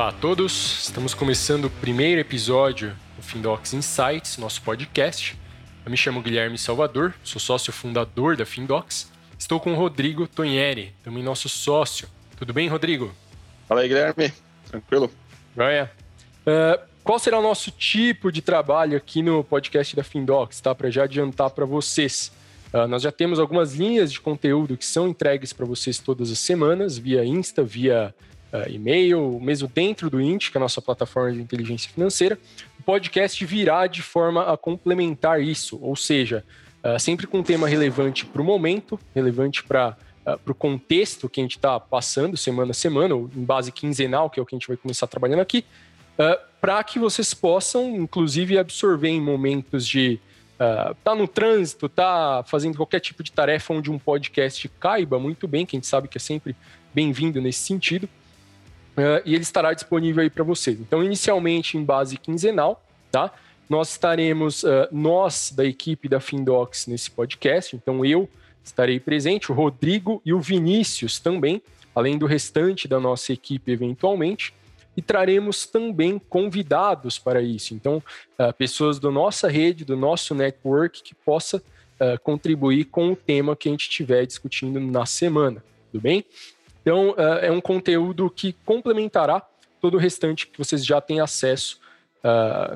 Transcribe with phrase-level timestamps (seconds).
[0.00, 5.36] Olá a todos, estamos começando o primeiro episódio do Findocs Insights, nosso podcast.
[5.84, 9.12] Eu me chamo Guilherme Salvador, sou sócio fundador da Findocs.
[9.38, 12.08] Estou com o Rodrigo Tonheri, também nosso sócio.
[12.38, 13.12] Tudo bem, Rodrigo?
[13.68, 14.32] Fala aí, Guilherme.
[14.70, 15.10] Tranquilo?
[15.54, 15.92] Joia.
[16.46, 20.74] Uh, qual será o nosso tipo de trabalho aqui no podcast da Findocs, tá?
[20.74, 22.32] Para já adiantar para vocês.
[22.72, 26.38] Uh, nós já temos algumas linhas de conteúdo que são entregues para vocês todas as
[26.38, 28.14] semanas, via Insta, via
[28.52, 32.38] uh, e-mail, mesmo dentro do Int, que é a nossa plataforma de inteligência financeira.
[32.78, 36.44] O podcast virá de forma a complementar isso, ou seja,
[36.84, 39.96] uh, sempre com um tema relevante para o momento, relevante para
[40.44, 44.28] para o contexto que a gente está passando semana a semana, ou em base quinzenal,
[44.28, 45.64] que é o que a gente vai começar trabalhando aqui,
[46.18, 50.20] uh, para que vocês possam, inclusive, absorver em momentos de
[50.56, 55.48] uh, tá no trânsito, tá fazendo qualquer tipo de tarefa onde um podcast caiba muito
[55.48, 56.54] bem, que a gente sabe que é sempre
[56.94, 58.08] bem-vindo nesse sentido.
[58.96, 60.78] Uh, e ele estará disponível aí para vocês.
[60.80, 63.32] Então, inicialmente em base quinzenal, tá?
[63.68, 68.28] Nós estaremos, uh, nós da equipe da Findocs nesse podcast, então eu
[68.64, 71.62] estarei presente, o Rodrigo e o Vinícius também,
[71.94, 74.52] além do restante da nossa equipe eventualmente
[74.96, 77.74] e traremos também convidados para isso.
[77.74, 78.02] Então,
[78.38, 81.62] uh, pessoas da nossa rede, do nosso network, que possa
[82.22, 86.24] contribuir com o tema que a gente estiver discutindo na semana, tudo bem?
[86.82, 89.42] Então, uh, é um conteúdo que complementará
[89.80, 91.80] todo o restante que vocês já têm acesso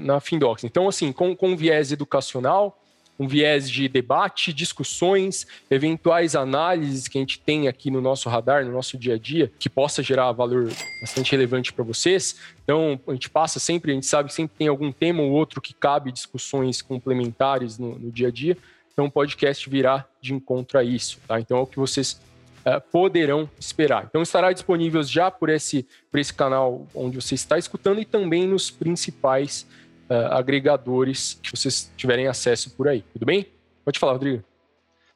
[0.00, 0.64] na Findocs.
[0.64, 2.80] Então, assim, com, com viés educacional,
[3.18, 8.64] um viés de debate, discussões, eventuais análises que a gente tem aqui no nosso radar,
[8.64, 12.40] no nosso dia a dia, que possa gerar valor bastante relevante para vocês.
[12.64, 15.60] Então, a gente passa sempre, a gente sabe que sempre tem algum tema ou outro
[15.60, 18.56] que cabe discussões complementares no, no dia a dia.
[18.92, 21.38] Então, o podcast virá de encontro a isso, tá?
[21.38, 22.20] Então, é o que vocês
[22.66, 24.06] uh, poderão esperar.
[24.08, 28.46] Então, estará disponível já por esse, por esse canal onde você está escutando e também
[28.46, 29.66] nos principais
[30.08, 33.04] uh, agregadores que vocês tiverem acesso por aí.
[33.12, 33.46] Tudo bem?
[33.84, 34.42] Pode falar, Rodrigo.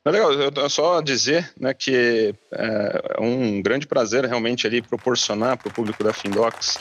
[0.04, 5.68] É legal, eu só dizer né, que é um grande prazer realmente ali proporcionar para
[5.68, 6.78] o público da Findocs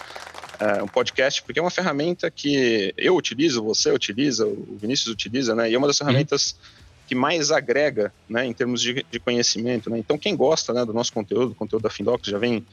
[0.60, 5.54] é, um podcast, porque é uma ferramenta que eu utilizo, você utiliza, o Vinícius utiliza,
[5.54, 6.08] né, e é uma das uhum.
[6.08, 6.77] ferramentas uhum.
[7.08, 9.90] Que mais agrega né, em termos de, de conhecimento.
[9.90, 9.98] Né?
[9.98, 12.66] Então, quem gosta né, do nosso conteúdo, do conteúdo da Findocs, já vem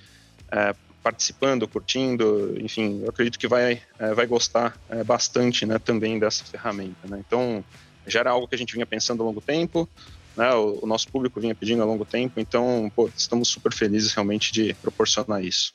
[0.50, 6.18] é, participando, curtindo, enfim, eu acredito que vai, é, vai gostar é, bastante né, também
[6.18, 7.06] dessa ferramenta.
[7.06, 7.22] Né?
[7.24, 7.64] Então,
[8.06, 9.88] já era algo que a gente vinha pensando há longo tempo,
[10.36, 14.12] né, o, o, nosso público vinha pedindo há longo tempo, então, pô, estamos super felizes
[14.12, 15.72] realmente de proporcionar isso.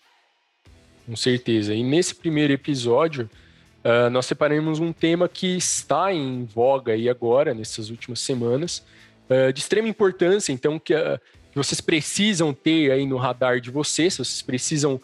[1.06, 1.74] Com certeza.
[1.74, 3.30] E nesse primeiro episódio,
[3.84, 8.84] uh, nós separamos um tema que está em voga aí agora, nessas últimas semanas,
[9.29, 11.19] uh, de extrema importância, então, que, uh,
[11.51, 15.00] que vocês precisam ter aí no radar de vocês, vocês precisam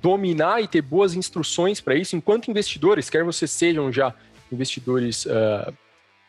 [0.00, 4.14] dominar e ter boas instruções para isso, enquanto investidores, quer vocês sejam já
[4.50, 5.26] investidores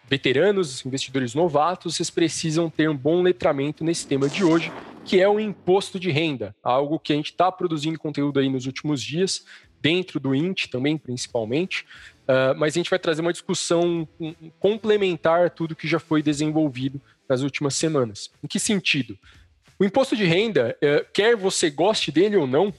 [0.10, 4.72] veteranos, investidores novatos, vocês precisam ter um bom letramento nesse tema de hoje,
[5.04, 8.66] que é o imposto de renda, algo que a gente está produzindo conteúdo aí nos
[8.66, 9.46] últimos dias,
[9.82, 11.86] dentro do INT também, principalmente,
[12.24, 14.08] uh, mas a gente vai trazer uma discussão
[14.60, 18.32] complementar a tudo que já foi desenvolvido nas últimas semanas.
[18.44, 19.18] Em que sentido?
[19.80, 22.74] O imposto de renda, uh, quer você goste dele ou não,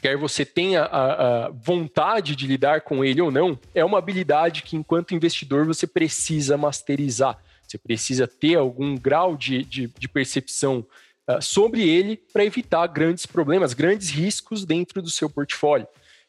[0.00, 4.62] quer você tenha a, a, vontade de lidar com ele ou não, é uma habilidade
[4.62, 7.38] que, enquanto investidor, você precisa masterizar.
[7.66, 10.86] Você precisa ter algum grau de, de, de percepção
[11.28, 15.86] uh, sobre ele para evitar grandes problemas, grandes riscos dentro do seu portfólio.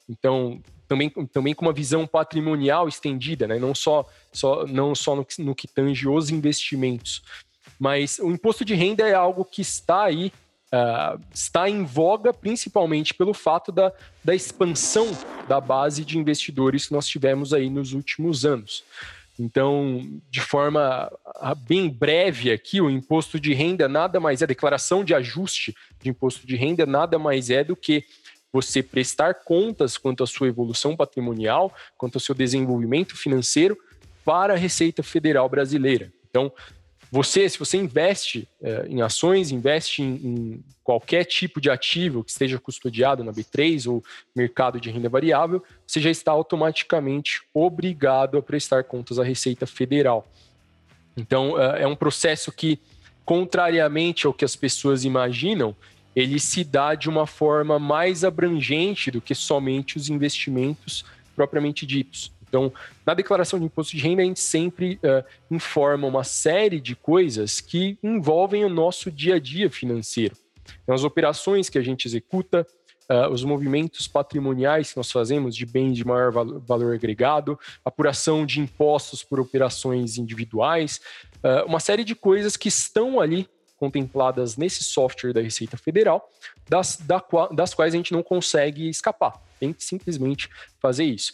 [0.10, 3.60] Então, também, também com uma visão patrimonial estendida, né?
[3.60, 7.22] não só, só, não só no, no que tange os investimentos.
[7.80, 10.32] Mas o imposto de renda é algo que está aí
[10.74, 13.92] uh, está em voga principalmente pelo fato da,
[14.24, 15.08] da expansão
[15.48, 18.84] da base de investidores que nós tivemos aí nos últimos anos.
[19.40, 24.48] Então, de forma ah, bem breve aqui, o imposto de renda nada mais é, a
[24.48, 28.04] declaração de ajuste de imposto de renda nada mais é do que
[28.52, 33.78] você prestar contas quanto à sua evolução patrimonial, quanto ao seu desenvolvimento financeiro
[34.26, 36.12] para a Receita Federal Brasileira.
[36.30, 36.52] Então,
[37.12, 42.32] você, se você investe é, em ações, investe em, em, qualquer tipo de ativo que
[42.32, 44.04] esteja custodiado na B3 ou
[44.36, 50.26] mercado de renda variável, você já está automaticamente obrigado a prestar contas à Receita Federal.
[51.16, 52.80] Então, é, é um processo que,
[53.26, 55.76] contrariamente ao que as pessoas imaginam,
[56.16, 61.06] ele se dá de uma forma mais abrangente do que somente os investimentos
[61.36, 62.32] propriamente ditos.
[62.48, 62.72] Então,
[63.06, 67.60] na declaração de imposto de renda, a gente sempre uh, informa uma série de coisas
[67.60, 70.36] que envolvem o nosso dia a dia financeiro.
[70.84, 72.66] Então, as operações que a gente executa,
[73.10, 78.60] uh, os movimentos patrimoniais que nós fazemos de bens de maior valor agregado, apuração de
[78.60, 81.02] impostos por operações individuais,
[81.38, 83.48] uh, uma série de coisas que estão ali
[83.78, 86.28] contempladas nesse software da Receita Federal,
[86.68, 89.34] das, da, das quais a gente não consegue escapar.
[89.60, 91.32] Tem que simplesmente fazer isso.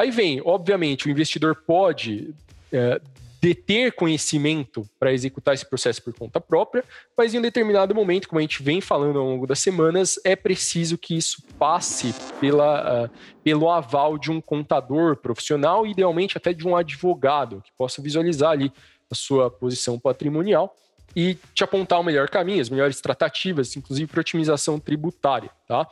[0.00, 2.32] Aí vem, obviamente, o investidor pode
[2.72, 2.98] é,
[3.38, 6.82] deter conhecimento para executar esse processo por conta própria,
[7.14, 10.34] mas em um determinado momento, como a gente vem falando ao longo das semanas, é
[10.34, 13.10] preciso que isso passe pela, uh,
[13.44, 18.72] pelo aval de um contador profissional, idealmente até de um advogado, que possa visualizar ali
[19.10, 20.74] a sua posição patrimonial
[21.14, 25.86] e te apontar o melhor caminho, as melhores tratativas, inclusive para otimização tributária, tá?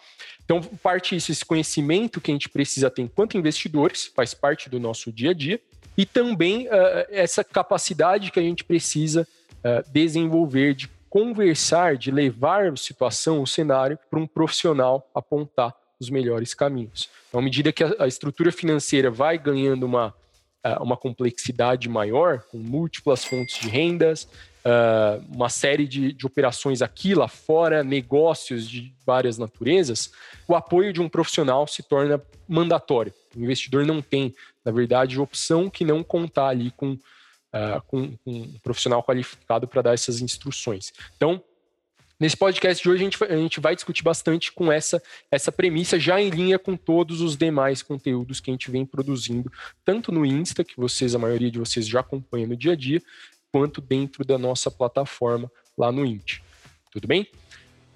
[0.45, 4.79] Então, parte isso, esse conhecimento que a gente precisa ter enquanto investidores, faz parte do
[4.79, 5.61] nosso dia a dia,
[5.97, 6.71] e também uh,
[7.11, 9.27] essa capacidade que a gente precisa
[9.57, 16.11] uh, desenvolver de conversar, de levar a situação, o cenário, para um profissional apontar os
[16.11, 17.09] melhores caminhos.
[17.29, 20.15] Então, à medida que a, a estrutura financeira vai ganhando uma,
[20.81, 24.29] uma complexidade maior, com múltiplas fontes de rendas,
[24.69, 30.13] uh, uma série de, de operações aqui, lá fora, negócios de várias naturezas,
[30.47, 33.13] o apoio de um profissional se torna mandatório.
[33.35, 34.35] O investidor não tem,
[34.65, 39.83] na verdade, opção que não contar ali com, uh, com, com um profissional qualificado para
[39.83, 40.93] dar essas instruções.
[41.17, 41.43] Então,
[42.21, 45.01] Nesse podcast de hoje, a gente, a gente vai discutir bastante com essa,
[45.31, 49.53] essa premissa, já em linha com todos os demais conteúdos que a gente vem produzindo,
[49.85, 53.01] tanto no Insta, que vocês, a maioria de vocês já acompanham no dia a dia,
[53.53, 56.39] quanto dentro da nossa plataforma lá no Int.
[56.91, 57.27] Tudo bem?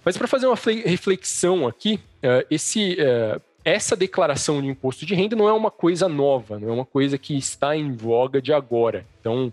[0.04, 5.36] Mas para fazer uma reflexão aqui, uh, esse, uh, essa declaração de imposto de renda
[5.36, 9.06] não é uma coisa nova, não é uma coisa que está em voga de agora.
[9.20, 9.52] Então,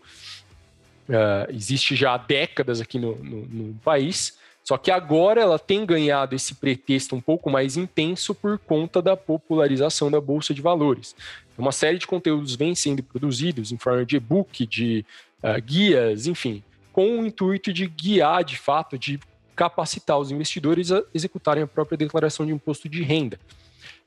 [1.08, 5.86] uh, existe já há décadas aqui no, no, no país, só que agora ela tem
[5.86, 11.16] ganhado esse pretexto um pouco mais intenso por conta da popularização da Bolsa de Valores.
[11.58, 15.06] Uma série de conteúdos vem sendo produzidos em forma de e-book, de
[15.44, 19.20] uh, guias, enfim, com o intuito de guiar, de fato, de
[19.56, 23.40] capacitar os investidores a executarem a própria declaração de imposto de renda.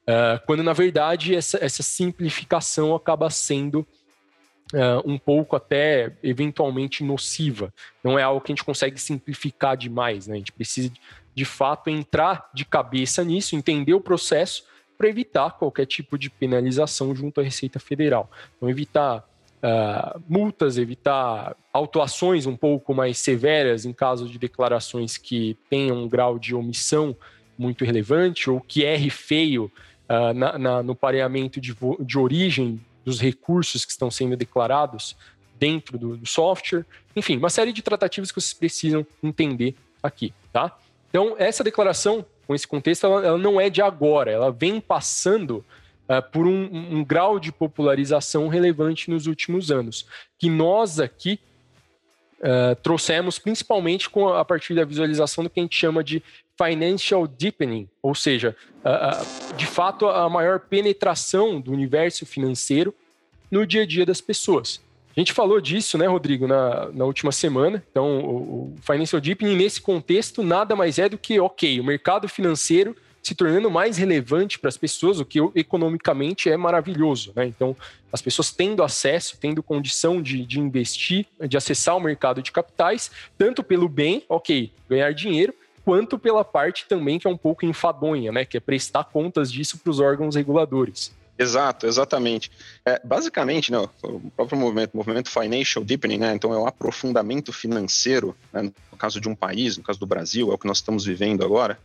[0.02, 3.86] Uh, quando, na verdade, essa, essa simplificação acaba sendo
[4.74, 7.70] Uh, um pouco até eventualmente nociva.
[8.02, 10.36] Não é algo que a gente consegue simplificar demais, né?
[10.36, 10.90] A gente precisa
[11.34, 14.64] de fato entrar de cabeça nisso, entender o processo
[14.96, 18.30] para evitar qualquer tipo de penalização junto à Receita Federal.
[18.56, 19.28] Então, evitar
[19.62, 26.08] uh, multas, evitar autuações um pouco mais severas em caso de declarações que tenham um
[26.08, 27.16] grau de omissão
[27.56, 29.70] muito relevante ou que erre feio
[30.08, 35.16] uh, na, na, no pareamento de, de origem dos recursos que estão sendo declarados
[35.58, 36.84] dentro do, do, software.
[37.14, 40.76] Enfim, uma série de tratativas que vocês precisam entender aqui, tá?
[41.08, 45.64] Então, essa declaração, com esse contexto, ela, ela não é de agora, ela vem passando
[46.18, 50.06] uh, por um, um, grau de popularização relevante nos últimos anos,
[50.38, 51.38] que nós aqui
[52.40, 56.22] uh, trouxemos principalmente com a, partir da visualização do que a gente chama de
[56.56, 58.54] financial deepening, ou seja,
[58.84, 62.94] uh, de fato a maior penetração do universo financeiro
[63.50, 64.80] no dia a dia das pessoas.
[65.14, 67.84] A gente falou disso, né, Rodrigo, na, na última semana.
[67.90, 72.26] Então, o, o Financial Deepening, nesse contexto, nada mais é do que, ok, o mercado
[72.28, 77.32] financeiro se tornando mais relevante para as pessoas, o que economicamente é maravilhoso.
[77.36, 77.46] Né?
[77.46, 77.76] Então,
[78.12, 83.10] as pessoas tendo acesso, tendo condição de, de investir, de acessar o mercado de capitais,
[83.38, 88.32] tanto pelo bem, ok, ganhar dinheiro, quanto pela parte também que é um pouco enfadonha,
[88.32, 88.44] né?
[88.44, 91.12] que é prestar contas disso para os órgãos reguladores.
[91.38, 92.50] Exato, exatamente.
[92.84, 98.36] É, basicamente, né, o próprio movimento, movimento financial deepening, né, então é o aprofundamento financeiro,
[98.52, 101.04] né, no caso de um país, no caso do Brasil, é o que nós estamos
[101.04, 101.78] vivendo agora,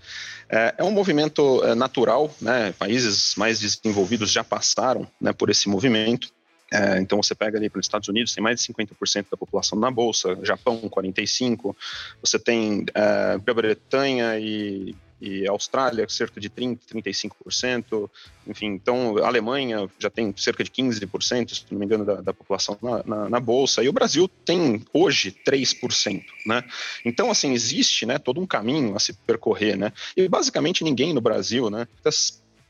[0.49, 5.69] é, é um movimento é, natural, né, países mais desenvolvidos já passaram né, por esse
[5.69, 6.29] movimento,
[6.71, 9.79] é, então você pega ali para os Estados Unidos, tem mais de 50% da população
[9.79, 11.73] na bolsa, Japão 45%,
[12.21, 18.09] você tem é, Grã-Bretanha e e Austrália cerca de 30, 35%,
[18.45, 22.33] enfim, então a Alemanha já tem cerca de 15%, se não me engano, da, da
[22.33, 26.63] população na, na, na, bolsa, e o Brasil tem hoje 3%, né?
[27.03, 29.91] Então, assim, existe, né, todo um caminho a se percorrer, né?
[30.15, 31.87] E basicamente ninguém no Brasil, né,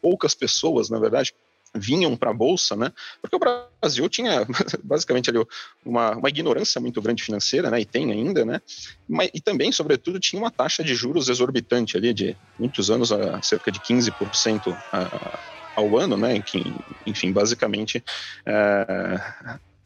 [0.02, 1.34] poucas pessoas, na verdade,
[1.78, 2.92] vinham para a bolsa, né?
[3.22, 4.46] Porque o Brasil tinha
[4.84, 5.40] basicamente ali
[5.86, 7.82] uma, uma ignorância muito grande financeira, né?
[7.82, 8.62] E tem ainda, né?
[9.08, 13.42] Mas, e também, sobretudo, tinha uma taxa de juros exorbitante ali de muitos anos, a
[13.42, 15.40] cerca de 15% a,
[15.76, 16.42] ao ano, né?
[16.42, 16.64] Que,
[17.06, 18.04] enfim, basicamente
[18.46, 19.20] é,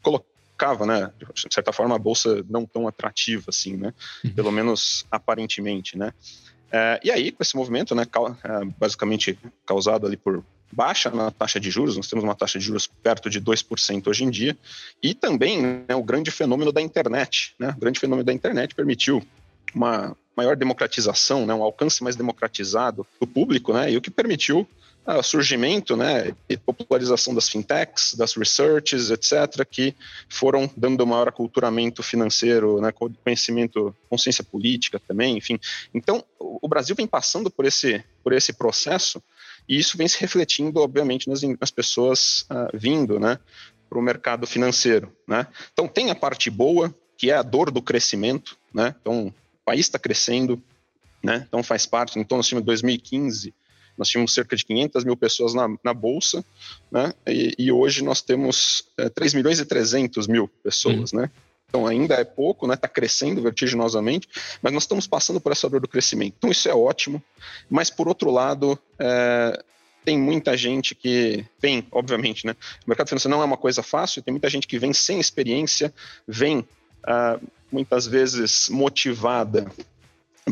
[0.00, 1.12] colocava, né?
[1.34, 3.92] De certa forma, a bolsa não tão atrativa assim, né?
[4.24, 4.30] Uhum.
[4.32, 6.12] Pelo menos aparentemente, né?
[6.72, 10.42] É, e aí, com esse movimento, né, é, basicamente causado ali por
[10.72, 14.24] baixa na taxa de juros, nós temos uma taxa de juros perto de 2% hoje
[14.24, 14.56] em dia,
[15.02, 17.54] e também né, o grande fenômeno da internet.
[17.58, 19.22] Né, o grande fenômeno da internet permitiu
[19.74, 24.66] uma maior democratização, né, um alcance mais democratizado do público, né, e o que permitiu
[25.04, 29.94] o surgimento né, e popularização das fintechs, das researches, etc., que
[30.28, 32.92] foram dando maior aculturamento financeiro, né,
[33.24, 35.58] conhecimento, consciência política também, enfim.
[35.92, 39.20] Então, o Brasil vem passando por esse, por esse processo
[39.68, 43.38] e isso vem se refletindo, obviamente, nas, nas pessoas uh, vindo né,
[43.88, 45.14] para o mercado financeiro.
[45.26, 45.46] Né?
[45.72, 48.56] Então, tem a parte boa, que é a dor do crescimento.
[48.72, 48.94] Né?
[49.00, 50.62] Então, o país está crescendo,
[51.22, 51.44] né?
[51.46, 52.18] então faz parte.
[52.18, 53.54] Então, nós tínhamos 2015,
[53.96, 56.44] nós tínhamos cerca de 500 mil pessoas na, na Bolsa,
[56.90, 57.12] né?
[57.26, 61.12] e, e hoje nós temos é, 3 milhões e 300 mil pessoas.
[61.12, 61.20] Uhum.
[61.20, 61.30] Né?
[61.72, 62.74] Então ainda é pouco, né?
[62.74, 64.28] Está crescendo vertiginosamente,
[64.60, 66.34] mas nós estamos passando por essa dor do crescimento.
[66.36, 67.22] Então isso é ótimo.
[67.70, 69.58] Mas por outro lado, é,
[70.04, 72.54] tem muita gente que vem, obviamente, né?
[72.84, 74.22] O mercado financeiro não é uma coisa fácil.
[74.22, 75.94] Tem muita gente que vem sem experiência,
[76.28, 76.62] vem
[77.04, 79.66] ah, muitas vezes motivada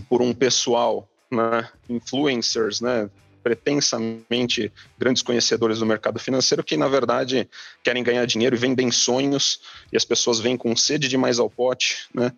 [0.09, 1.69] por um pessoal, né?
[1.87, 3.11] Influencers, né?
[3.42, 7.49] Pretensamente grandes conhecedores do mercado financeiro que, na verdade,
[7.82, 9.61] querem ganhar dinheiro e vendem sonhos,
[9.92, 12.32] e as pessoas vêm com sede demais ao pote, né?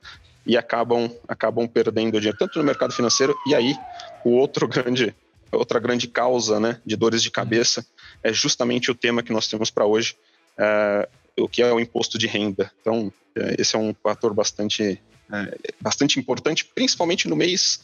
[0.45, 3.77] E acabam, acabam perdendo dinheiro, tanto no mercado financeiro, e aí
[4.25, 5.15] o outro grande,
[5.51, 7.87] outra grande causa né, de dores de cabeça
[8.23, 10.17] é justamente o tema que nós temos para hoje,
[10.59, 12.71] é, o que é o imposto de renda.
[12.81, 15.01] Então, é, esse é um fator bastante,
[15.33, 17.81] é, bastante importante, principalmente no mês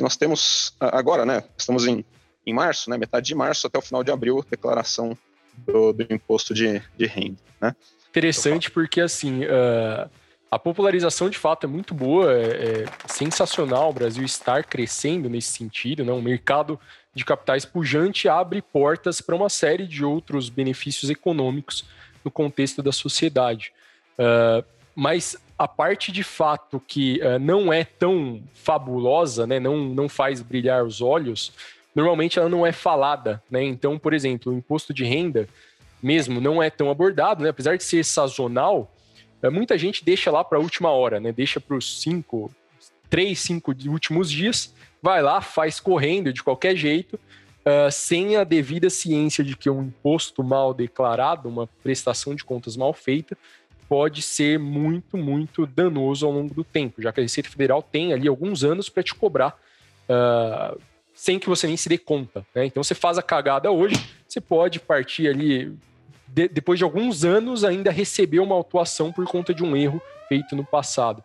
[0.00, 1.44] que nós temos agora, né?
[1.58, 2.04] Estamos em
[2.46, 5.16] em março, né, metade de março até o final de abril, declaração
[5.56, 7.38] do, do imposto de, de renda.
[7.60, 7.74] Né?
[8.08, 10.10] Interessante porque, assim, uh,
[10.50, 15.52] a popularização de fato é muito boa, é, é, sensacional o Brasil estar crescendo nesse
[15.52, 16.12] sentido, né?
[16.12, 16.78] um mercado
[17.14, 21.84] de capitais pujante abre portas para uma série de outros benefícios econômicos
[22.24, 23.72] no contexto da sociedade.
[24.18, 29.60] Uh, mas a parte de fato que uh, não é tão fabulosa, né?
[29.60, 31.52] não, não faz brilhar os olhos,
[31.94, 33.62] normalmente ela não é falada, né?
[33.62, 35.48] Então, por exemplo, o imposto de renda
[36.02, 37.50] mesmo não é tão abordado, né?
[37.50, 38.94] Apesar de ser sazonal,
[39.42, 41.32] é, muita gente deixa lá para a última hora, né?
[41.32, 42.50] Deixa para os cinco,
[43.08, 48.90] três, cinco últimos dias, vai lá, faz correndo de qualquer jeito, uh, sem a devida
[48.90, 53.36] ciência de que um imposto mal declarado, uma prestação de contas mal feita,
[53.88, 58.12] pode ser muito, muito danoso ao longo do tempo, já que a Receita Federal tem
[58.12, 59.58] ali alguns anos para te cobrar
[60.08, 60.80] uh,
[61.20, 62.46] sem que você nem se dê conta.
[62.54, 62.64] Né?
[62.64, 63.94] Então você faz a cagada hoje,
[64.26, 65.70] você pode partir ali,
[66.26, 70.00] de, depois de alguns anos, ainda receber uma autuação por conta de um erro
[70.30, 71.22] feito no passado.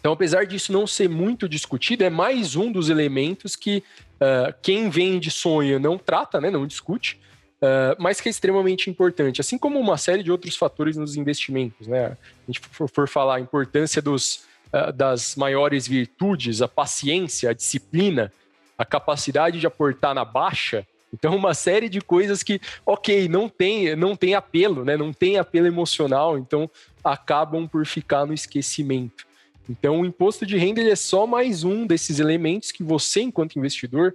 [0.00, 3.84] Então, apesar disso não ser muito discutido, é mais um dos elementos que
[4.14, 7.20] uh, quem vende sonho não trata, né, não discute,
[7.60, 11.86] uh, mas que é extremamente importante, assim como uma série de outros fatores nos investimentos.
[11.86, 12.06] Né?
[12.06, 17.52] A gente for, for falar a importância dos, uh, das maiores virtudes, a paciência, a
[17.52, 18.32] disciplina,
[18.76, 20.86] a capacidade de aportar na baixa.
[21.12, 24.96] Então, uma série de coisas que, ok, não tem, não tem apelo, né?
[24.96, 26.68] não tem apelo emocional, então
[27.04, 29.24] acabam por ficar no esquecimento.
[29.68, 34.14] Então, o imposto de renda é só mais um desses elementos que você, enquanto investidor,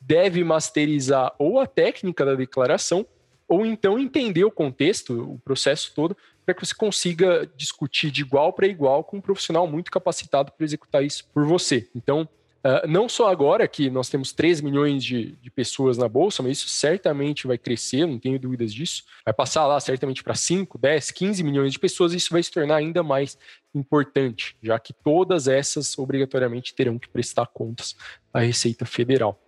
[0.00, 3.06] deve masterizar ou a técnica da declaração,
[3.46, 8.52] ou então entender o contexto, o processo todo, para que você consiga discutir de igual
[8.52, 11.88] para igual com um profissional muito capacitado para executar isso por você.
[11.94, 16.42] Então, Uh, não só agora que nós temos 3 milhões de, de, pessoas na Bolsa,
[16.42, 19.04] mas isso certamente vai crescer, não tenho dúvidas disso.
[19.24, 22.50] Vai passar lá certamente para 5, 10, 15 milhões de pessoas, e isso vai se
[22.50, 23.38] tornar ainda mais
[23.72, 27.94] importante, já que todas essas obrigatoriamente terão que prestar contas
[28.32, 29.40] à Receita Federal.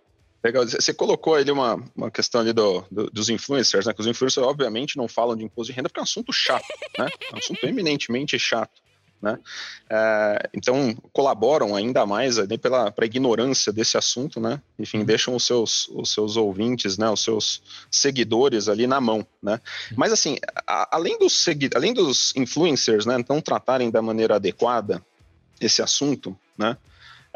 [0.43, 0.65] Legal.
[0.65, 3.93] Você colocou ali uma, uma questão ali do, do, dos influencers, né?
[3.93, 6.65] Que os influencers, obviamente, não falam de imposto de renda porque é um assunto chato,
[6.97, 7.07] né?
[7.31, 8.81] É um assunto eminentemente chato.
[9.21, 9.37] Né?
[9.87, 14.59] É, então colaboram ainda mais né, pela ignorância desse assunto, né?
[14.79, 17.61] Enfim, deixam os seus, os seus ouvintes, né, os seus
[17.91, 19.61] seguidores ali na mão, né?
[19.95, 25.05] Mas assim, a, além dos além dos influencers, né, não tratarem da maneira adequada
[25.59, 26.75] esse assunto, né?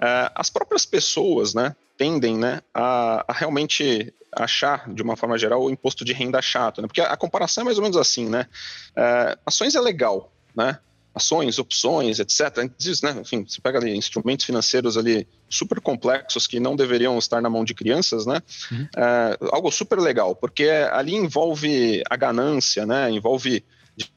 [0.02, 5.64] É, as próprias pessoas, né, tendem, né, a, a, realmente achar, de uma forma geral,
[5.64, 6.88] o imposto de renda chato, né?
[6.88, 8.48] Porque a, a comparação é mais ou menos assim, né?
[8.96, 10.80] É, ações é legal, né?
[11.16, 12.70] Ações, opções, etc.
[12.78, 13.16] Diz, né?
[13.22, 17.64] Enfim, você pega ali instrumentos financeiros ali super complexos que não deveriam estar na mão
[17.64, 18.42] de crianças, né?
[18.72, 18.88] Uhum.
[18.98, 23.10] É, algo super legal, porque ali envolve a ganância, né?
[23.10, 23.64] Envolve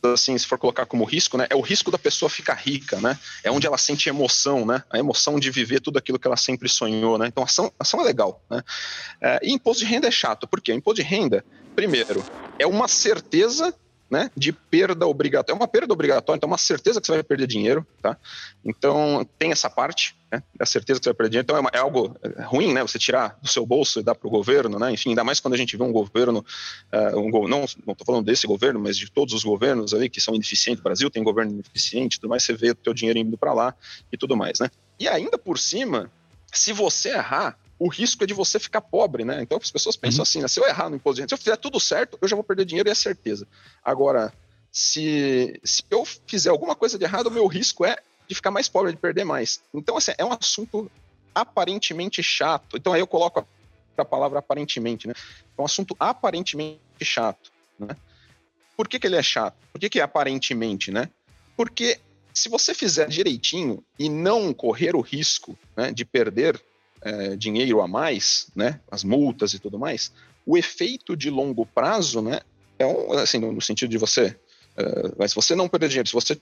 [0.03, 3.17] assim, se for colocar como risco, né, é o risco da pessoa ficar rica, né?
[3.45, 4.83] É onde ela sente emoção, né?
[4.91, 7.29] A emoção de viver tudo aquilo que ela sempre sonhou, né?
[7.29, 8.61] Então, ação, ação é legal, né?
[9.21, 11.45] É, e imposto de renda é chato, porque imposto de renda,
[11.77, 12.25] primeiro,
[12.59, 13.73] é uma certeza
[14.11, 15.55] né, de perda obrigatória.
[15.55, 18.17] É uma perda obrigatória, então é uma certeza que você vai perder dinheiro, tá?
[18.65, 21.45] Então tem essa parte, né, a certeza que você vai perder dinheiro.
[21.45, 24.15] Então é, uma, é algo é, ruim, né, você tirar do seu bolso e dar
[24.15, 24.91] para o governo, né?
[24.91, 26.45] Enfim, ainda mais quando a gente vê um governo,
[26.93, 30.21] uh, um, não não estou falando desse governo, mas de todos os governos ali que
[30.21, 30.81] são ineficientes.
[30.81, 32.43] O Brasil tem governo ineficiente, tudo mais.
[32.43, 33.75] Você vê o teu dinheiro indo para lá
[34.13, 34.71] e tudo mais, né?
[34.99, 36.11] E ainda por cima,
[36.53, 39.43] se você errar, o risco é de você ficar pobre, né?
[39.43, 40.23] Então as pessoas pensam uhum.
[40.23, 40.49] assim, né?
[40.49, 42.45] se eu errar no imposto de renda, se eu fizer tudo certo, eu já vou
[42.45, 43.47] perder dinheiro e é certeza.
[43.85, 44.33] Agora,
[44.71, 48.69] se, se eu fizer alguma coisa de errado, o meu risco é de ficar mais
[48.69, 49.61] pobre, de perder mais.
[49.73, 50.91] Então, assim, é um assunto
[51.35, 52.77] aparentemente chato.
[52.77, 53.47] Então aí eu coloco
[53.97, 55.15] a palavra aparentemente, né?
[55.57, 57.97] É um assunto aparentemente chato, né?
[58.77, 59.57] Por que, que ele é chato?
[59.73, 61.11] Por que, que é aparentemente, né?
[61.57, 62.01] Porque
[62.33, 66.63] se você fizer direitinho e não correr o risco né, de perder
[67.03, 70.13] é, dinheiro a mais, né, as multas e tudo mais,
[70.47, 72.41] o efeito de longo prazo, né,
[72.79, 74.37] é um, assim, no, sentido de você,
[74.77, 76.41] é, mas se você não perder dinheiro, se você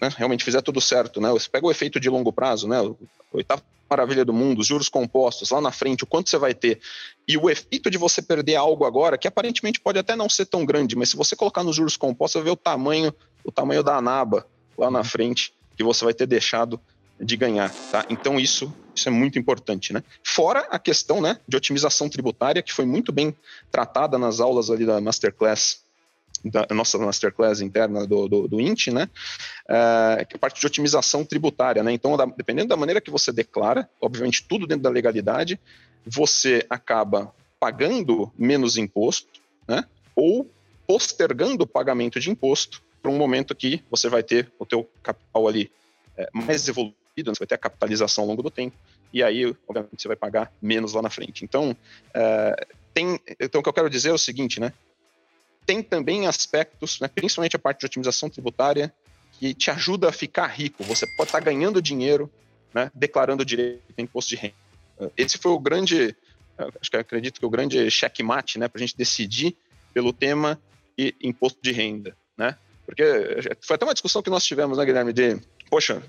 [0.00, 2.96] né, realmente fizer tudo certo, né, você pega o efeito de longo prazo, né, o,
[3.32, 6.78] oitavo maravilha do mundo, os juros compostos, lá na frente, o quanto você vai ter,
[7.26, 10.66] e o efeito de você perder algo agora, que aparentemente pode até não ser tão
[10.66, 14.00] grande, mas se você colocar nos juros compostos, você ver o tamanho, o tamanho da
[14.02, 14.46] naba
[14.76, 15.04] lá na uhum.
[15.04, 16.78] frente, que você vai ter deixado
[17.20, 18.06] de ganhar, tá?
[18.08, 20.02] Então isso, isso é muito importante, né?
[20.22, 23.34] Fora a questão, né, de otimização tributária que foi muito bem
[23.70, 25.82] tratada nas aulas ali da masterclass
[26.44, 29.08] da nossa masterclass interna do, do, do INT, né?
[30.28, 31.92] Que é a parte de otimização tributária, né?
[31.92, 35.58] Então, da, dependendo da maneira que você declara, obviamente tudo dentro da legalidade,
[36.06, 39.84] você acaba pagando menos imposto, né?
[40.14, 40.48] Ou
[40.86, 45.48] postergando o pagamento de imposto para um momento que você vai ter o teu capital
[45.48, 45.70] ali
[46.16, 47.34] é, mais evoluído né?
[47.34, 48.76] você vai ter a capitalização ao longo do tempo,
[49.12, 51.44] e aí, obviamente, você vai pagar menos lá na frente.
[51.44, 51.76] Então,
[52.14, 54.72] é, tem, então o que eu quero dizer é o seguinte, né?
[55.64, 58.92] Tem também aspectos, né, principalmente a parte de otimização tributária,
[59.32, 60.82] que te ajuda a ficar rico.
[60.84, 62.30] Você pode estar ganhando dinheiro,
[62.72, 64.54] né, declarando direito de imposto de renda.
[65.16, 66.16] Esse foi o grande,
[66.80, 69.56] acho que acredito que o grande checkmate, né, para a gente decidir
[69.94, 70.60] pelo tema
[70.96, 72.56] e imposto de renda, né?
[72.84, 73.04] Porque
[73.60, 75.38] foi até uma discussão que nós tivemos, né, Guilherme, de,
[75.70, 76.02] poxa,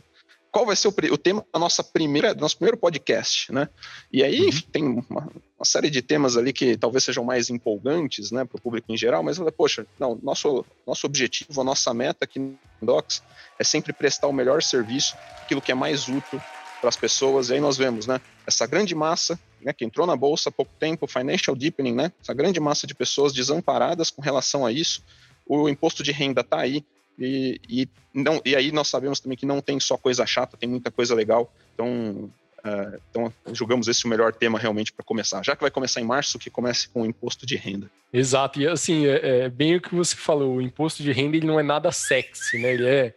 [0.51, 3.69] qual vai ser o, o, tema da nossa primeira, do nosso primeiro podcast, né?
[4.11, 4.61] E aí uhum.
[4.71, 8.61] tem uma, uma, série de temas ali que talvez sejam mais empolgantes, né, para o
[8.61, 13.21] público em geral, mas poxa, não, nosso nosso objetivo, a nossa meta aqui no Docs
[13.57, 16.41] é sempre prestar o melhor serviço, aquilo que é mais útil
[16.79, 17.49] para as pessoas.
[17.49, 20.71] E aí nós vemos, né, essa grande massa, né, que entrou na bolsa há pouco
[20.79, 25.03] tempo, financial deepening, né, essa grande massa de pessoas desamparadas com relação a isso.
[25.45, 26.85] O imposto de renda está aí,
[27.19, 30.69] e, e, não, e aí nós sabemos também que não tem só coisa chata, tem
[30.69, 31.53] muita coisa legal.
[31.73, 35.43] Então, uh, então julgamos esse o melhor tema realmente para começar.
[35.43, 37.91] Já que vai começar em março, que comece com o imposto de renda.
[38.13, 41.45] Exato, e assim, é, é bem o que você falou, o imposto de renda ele
[41.45, 42.73] não é nada sexy, né?
[42.73, 43.13] Ele é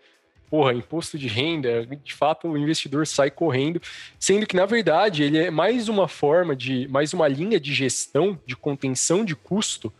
[0.50, 3.80] porra, imposto de renda, de fato o investidor sai correndo,
[4.18, 8.38] sendo que na verdade ele é mais uma forma de, mais uma linha de gestão,
[8.44, 9.90] de contenção de custo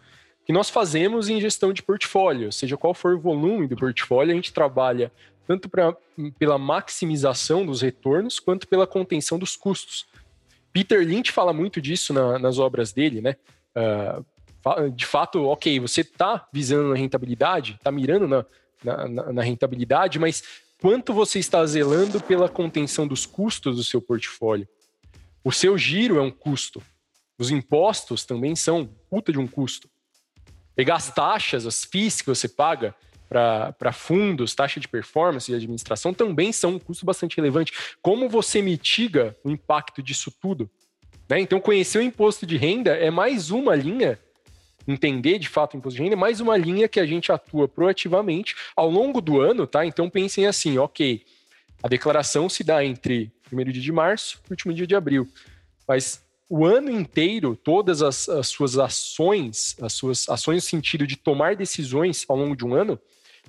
[0.45, 4.37] que nós fazemos em gestão de portfólio, seja qual for o volume do portfólio, a
[4.37, 5.13] gente trabalha
[5.47, 5.97] tanto pra,
[6.39, 10.07] pela maximização dos retornos quanto pela contenção dos custos.
[10.73, 13.37] Peter Lynch fala muito disso na, nas obras dele, né?
[13.77, 14.25] Uh,
[14.95, 18.47] de fato, ok, você está visando na rentabilidade, está mirando na,
[18.83, 20.43] na, na, rentabilidade, mas
[20.81, 24.69] quanto você está zelando pela contenção dos custos do seu portfólio?
[25.43, 26.81] O seu giro é um custo.
[27.37, 29.91] Os impostos também são puta de um custo.
[30.75, 32.95] Pegar as taxas, as FIIs que você paga
[33.29, 37.73] para fundos, taxa de performance e administração também são um custo bastante relevante.
[38.03, 40.71] Como você mitiga o impacto disso tudo?
[41.29, 41.41] Né?
[41.41, 44.19] Então, conhecer o imposto de renda é mais uma linha,
[44.87, 47.67] entender de fato o imposto de renda é mais uma linha que a gente atua
[47.67, 49.87] proativamente ao longo do ano, tá?
[49.87, 51.25] Então, pensem assim, ok,
[51.83, 55.27] a declaração se dá entre 1 dia de março e último dia de abril.
[55.89, 56.22] Mas
[56.55, 61.57] o ano inteiro, todas as, as, suas ações, as suas ações no sentido de tomar
[61.57, 63.01] decisões ao longo de um ano,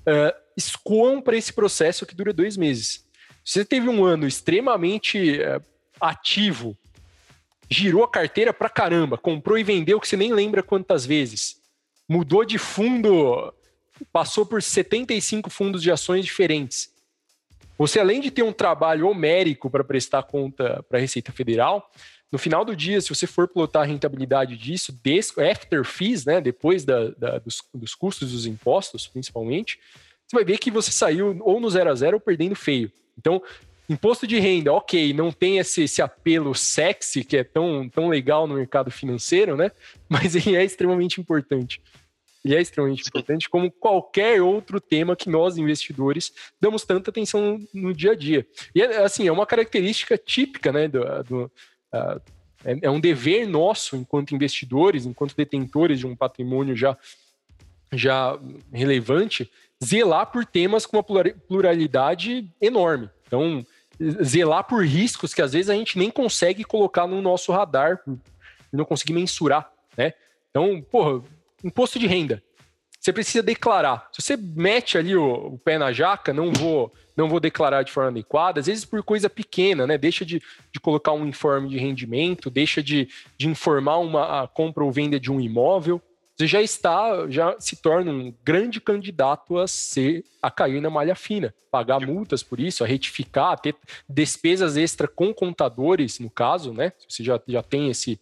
[0.07, 3.05] uh, escoam para esse processo que dura dois meses.
[3.43, 5.61] Você teve um ano extremamente uh,
[5.99, 6.77] ativo,
[7.69, 11.57] girou a carteira para caramba, comprou e vendeu que você nem lembra quantas vezes,
[12.07, 13.53] mudou de fundo,
[14.13, 16.89] passou por 75 fundos de ações diferentes.
[17.77, 21.91] Você, além de ter um trabalho homérico para prestar conta para a Receita Federal,
[22.31, 24.97] No final do dia, se você for plotar a rentabilidade disso,
[25.38, 29.79] after fees, né, depois da, da, dos, dos custos dos impostos, principalmente,
[30.27, 32.91] você vai ver que você saiu ou no zero a zero ou perdendo feio.
[33.17, 33.41] Então,
[33.88, 38.47] imposto de renda, ok, não tem esse, esse apelo sexy que é tão, tão legal
[38.47, 39.71] no mercado financeiro, né?
[40.09, 41.81] Mas ele é extremamente importante.
[42.43, 43.09] Ele é extremamente Sim.
[43.09, 48.45] importante, como qualquer outro tema que nós, investidores, damos tanta atenção no dia a dia.
[48.75, 51.51] E, assim, é uma característica típica, né, do, do
[52.65, 56.97] é, é um dever nosso, enquanto investidores, enquanto detentores de um patrimônio já,
[57.91, 58.39] já
[58.71, 59.49] relevante,
[59.84, 63.10] zelar por temas com uma pluralidade enorme.
[63.27, 63.65] Então,
[64.23, 68.01] zelar por riscos que às vezes a gente nem consegue colocar no nosso radar,
[68.71, 70.13] não conseguir mensurar, né?
[70.49, 71.23] Então, porra,
[71.63, 72.41] imposto de renda.
[73.03, 74.07] Você precisa declarar.
[74.13, 77.91] Se você mete ali o, o, pé na jaca, não vou, não vou declarar de
[77.91, 79.97] forma adequada, às vezes por coisa pequena, né?
[79.97, 84.91] Deixa de, de colocar um informe de rendimento, deixa de, de informar uma compra ou
[84.91, 86.01] venda de um imóvel
[86.35, 91.15] você já está, já se torna um grande candidato a ser, a cair na malha
[91.15, 93.75] fina, pagar multas por isso, a retificar, a ter
[94.09, 96.91] despesas extra com contadores, no caso, né?
[97.07, 98.19] Você já, já tem esse,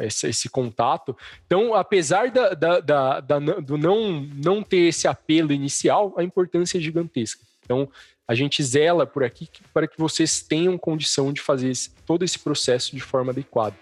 [0.00, 1.16] esse, esse, contato.
[1.46, 6.78] Então, apesar da, da, da, da, do não, não ter esse apelo inicial, a importância
[6.78, 7.44] é gigantesca.
[7.64, 7.88] Então,
[8.26, 12.38] a gente zela por aqui para que vocês tenham condição de fazer esse, todo esse
[12.38, 13.76] processo de forma adequada.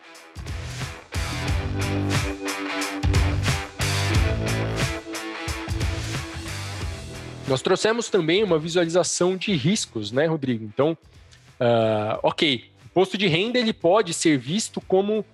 [7.48, 10.64] Nós trouxemos também uma visualização de riscos, né, Rodrigo?
[10.64, 15.24] Então, uh, ok, posto de renda ele pode ser visto como,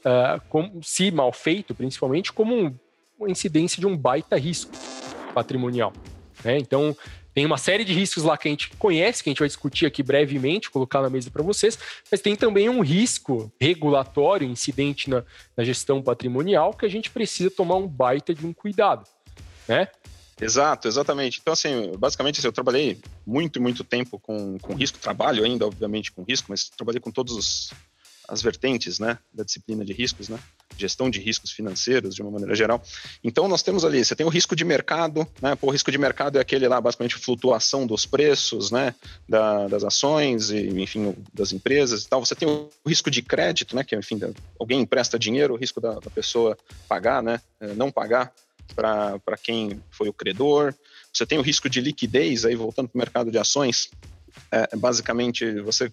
[0.00, 2.78] uh, como se mal feito, principalmente, como
[3.18, 4.72] uma incidência de um baita risco
[5.34, 5.92] patrimonial.
[6.44, 6.58] Né?
[6.58, 6.96] Então,
[7.32, 9.86] tem uma série de riscos lá que a gente conhece, que a gente vai discutir
[9.86, 11.78] aqui brevemente, colocar na mesa para vocês,
[12.10, 15.22] mas tem também um risco regulatório incidente na,
[15.56, 19.06] na, gestão patrimonial que a gente precisa tomar um baita de um cuidado.
[19.68, 19.88] Né?
[20.40, 21.38] Exato, exatamente.
[21.40, 26.10] Então, assim, basicamente, assim, eu trabalhei muito, muito tempo com, com risco, trabalho ainda, obviamente,
[26.10, 27.70] com risco, mas trabalhei com todas
[28.30, 30.38] as vertentes, né, da disciplina de riscos, né,
[30.78, 32.82] gestão de riscos financeiros, de uma maneira geral.
[33.22, 35.98] Então, nós temos ali, você tem o risco de mercado, né, pô, o risco de
[35.98, 38.94] mercado é aquele lá, basicamente, flutuação dos preços, né,
[39.28, 42.24] da, das ações, e, enfim, das empresas e tal.
[42.24, 44.18] Você tem o risco de crédito, né, que, enfim,
[44.58, 46.56] alguém empresta dinheiro, o risco da, da pessoa
[46.88, 48.32] pagar, né, eh, não pagar,
[48.74, 50.72] para quem foi o credor.
[51.12, 53.90] Você tem o risco de liquidez, aí voltando para o mercado de ações,
[54.50, 55.92] é, basicamente você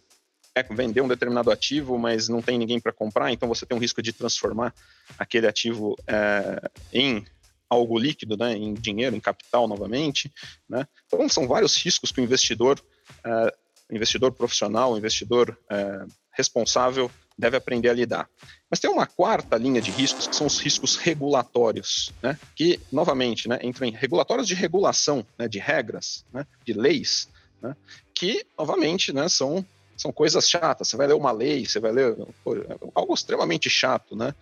[0.60, 3.82] é vender um determinado ativo, mas não tem ninguém para comprar, então você tem um
[3.82, 4.74] risco de transformar
[5.18, 6.62] aquele ativo é,
[6.94, 7.26] em
[7.70, 10.32] algo líquido, né, em dinheiro, em capital novamente.
[10.70, 10.88] Né?
[11.06, 12.82] Então são vários riscos que o investidor,
[13.24, 13.54] é,
[13.92, 18.30] investidor profissional, investidor é, responsável deve aprender a lidar.
[18.70, 22.38] Mas tem uma quarta linha de riscos, que são os riscos regulatórios, né?
[22.56, 27.30] que, novamente, né, entram em regulatórios de regulação, né, de regras, né, de leis,
[27.62, 27.76] né,
[28.14, 29.64] que, novamente, né, são,
[29.98, 30.88] são coisas chatas.
[30.88, 32.56] Você vai ler uma lei, você vai ler pô,
[32.94, 34.34] algo extremamente chato né,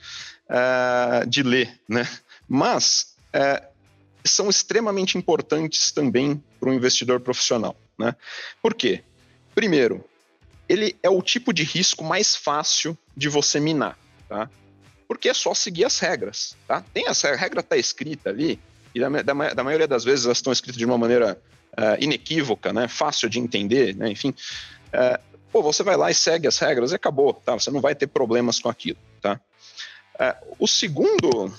[0.50, 2.08] uh, de ler, né?
[2.48, 3.66] mas uh,
[4.24, 7.76] são extremamente importantes também para o investidor profissional.
[7.98, 8.16] Né?
[8.62, 9.04] Por quê?
[9.54, 10.04] Primeiro,
[10.68, 14.50] ele é o tipo de risco mais fácil de você minar, tá?
[15.08, 16.84] Porque é só seguir as regras, tá?
[16.94, 18.60] Tem essa regra está escrita ali
[18.94, 21.40] e da, da, da, maioria das vezes elas estão escritas de uma maneira
[21.74, 22.88] uh, inequívoca, né?
[22.88, 24.10] Fácil de entender, né?
[24.10, 27.54] Enfim, uh, pô, você vai lá e segue as regras e acabou, tá?
[27.54, 29.40] Você não vai ter problemas com aquilo, tá?
[30.16, 31.50] Uh, o segundo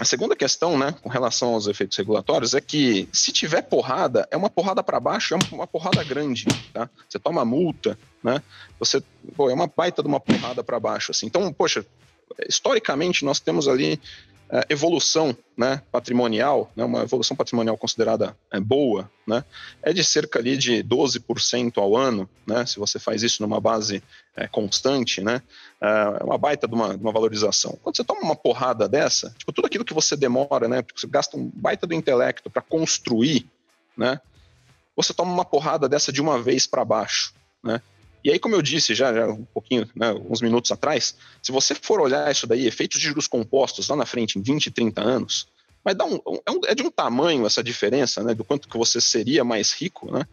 [0.00, 4.36] a segunda questão, né, com relação aos efeitos regulatórios, é que se tiver porrada, é
[4.36, 6.90] uma porrada para baixo, é uma porrada grande, tá?
[7.08, 8.42] Você toma multa, né?
[8.80, 9.00] Você,
[9.36, 11.26] pô, é uma baita de uma porrada para baixo, assim.
[11.26, 11.86] Então, poxa,
[12.48, 14.00] historicamente nós temos ali é,
[14.70, 19.44] evolução né, patrimonial, né, uma evolução patrimonial considerada é, boa, né,
[19.82, 24.02] é de cerca ali de 12% ao ano, né, se você faz isso numa base
[24.34, 25.42] é, constante, né,
[25.80, 27.78] é uma baita de uma, de uma, valorização.
[27.82, 31.06] Quando você toma uma porrada dessa, tipo, tudo aquilo que você demora, né, porque você
[31.06, 33.46] gasta um baita do intelecto para construir,
[33.96, 34.20] né,
[34.96, 37.82] você toma uma porrada dessa de uma vez para baixo, né,
[38.28, 41.74] e aí, como eu disse já, já um pouquinho, né, uns minutos atrás, se você
[41.74, 45.48] for olhar isso daí, efeitos de juros compostos lá na frente, em 20, 30 anos,
[45.82, 49.00] vai dar um, um, é de um tamanho essa diferença, né, do quanto que você
[49.00, 50.26] seria mais rico, né,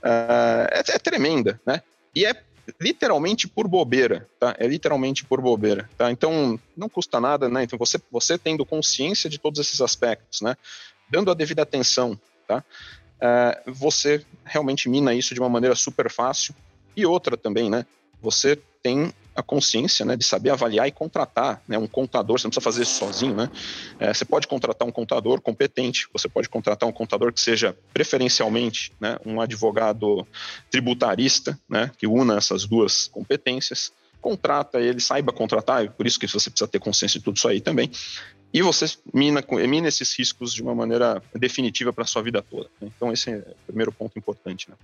[0.00, 1.82] uh, é, é, tremenda, né,
[2.14, 2.40] e é
[2.80, 7.76] literalmente por bobeira, tá, é literalmente por bobeira, tá, então não custa nada, né, então
[7.76, 10.56] você, você tendo consciência de todos esses aspectos, né,
[11.10, 12.62] dando a devida atenção, tá,
[13.16, 16.54] uh, você realmente mina isso de uma maneira super fácil,
[16.96, 17.86] e outra também, né?
[18.20, 22.38] Você tem a consciência né, de saber avaliar e contratar né, um contador.
[22.38, 23.50] Você não precisa fazer isso sozinho, né?
[23.98, 28.92] É, você pode contratar um contador competente, você pode contratar um contador que seja preferencialmente
[29.00, 30.26] né, um advogado
[30.70, 33.92] tributarista, né, que una essas duas competências.
[34.20, 37.58] Contrata ele, saiba contratar, por isso que você precisa ter consciência de tudo isso aí
[37.58, 37.90] também
[38.52, 42.68] e você mina, mina esses riscos de uma maneira definitiva para a sua vida toda.
[42.80, 42.90] Né?
[42.94, 44.68] Então, esse é o primeiro ponto importante.
[44.68, 44.76] Né?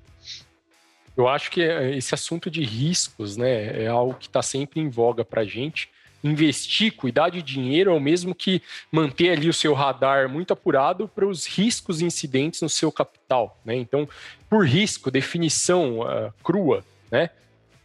[1.16, 5.24] Eu acho que esse assunto de riscos né, é algo que está sempre em voga
[5.24, 5.88] para a gente.
[6.22, 8.60] Investir, cuidar de dinheiro é o mesmo que
[8.92, 13.58] manter ali o seu radar muito apurado para os riscos incidentes no seu capital.
[13.64, 13.76] Né?
[13.76, 14.08] Então,
[14.50, 17.30] por risco, definição uh, crua, né?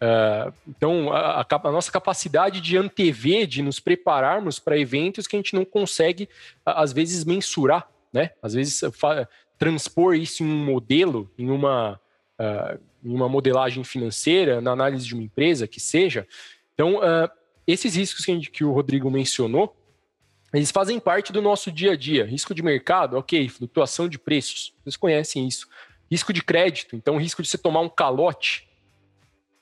[0.02, 5.40] Uh, então, a, a, nossa capacidade de antever, de nos prepararmos para eventos que a
[5.40, 6.28] gente não consegue,
[6.66, 8.32] às vezes, mensurar, né?
[8.42, 8.82] Às vezes,
[9.60, 12.00] transpor isso em um modelo, em uma,
[12.40, 16.28] uh, em uma modelagem financeira, na análise de uma empresa, que seja.
[16.74, 17.30] Então, uh,
[17.66, 19.76] esses riscos que, gente, que o Rodrigo mencionou,
[20.54, 22.26] eles fazem parte do nosso dia a dia.
[22.26, 25.68] Risco de mercado, ok, flutuação de preços, vocês conhecem isso.
[26.10, 28.68] Risco de crédito, então, risco de você tomar um calote,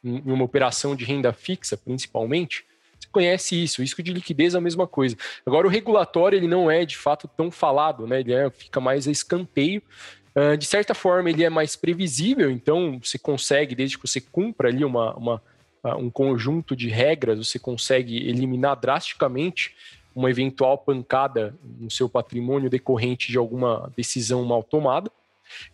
[0.03, 2.65] em uma operação de renda fixa, principalmente,
[2.99, 3.81] você conhece isso.
[3.81, 5.15] Risco de liquidez é a mesma coisa.
[5.45, 8.19] Agora, o regulatório ele não é de fato tão falado, né?
[8.19, 9.81] Ele é, fica mais a escanteio.
[10.39, 14.69] Uh, de certa forma, ele é mais previsível, então você consegue, desde que você cumpra
[14.69, 15.41] ali uma, uma
[15.83, 19.75] uh, um conjunto de regras, você consegue eliminar drasticamente
[20.15, 25.11] uma eventual pancada no seu patrimônio decorrente de alguma decisão mal tomada.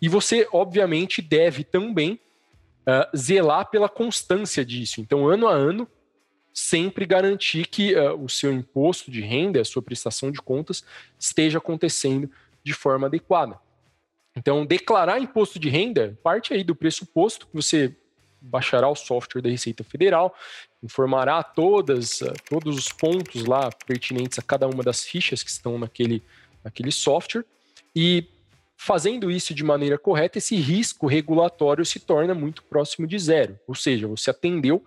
[0.02, 2.20] E você, obviamente, deve também
[2.88, 5.02] uh, zelar pela constância disso.
[5.02, 5.88] Então, ano a ano,
[6.54, 10.84] sempre garantir que uh, o seu imposto de renda, a sua prestação de contas,
[11.20, 12.30] esteja acontecendo
[12.64, 13.60] de forma adequada.
[14.36, 17.96] Então, declarar imposto de renda parte aí do pressuposto que você
[18.42, 20.36] baixará o software da Receita Federal,
[20.84, 25.80] informará todas, uh, todos os pontos lá pertinentes a cada uma das fichas que estão
[25.80, 26.22] naquele,
[26.64, 27.46] naquele software
[27.96, 28.28] e
[28.78, 33.58] Fazendo isso de maneira correta, esse risco regulatório se torna muito próximo de zero.
[33.68, 34.84] Ou seja, você atendeu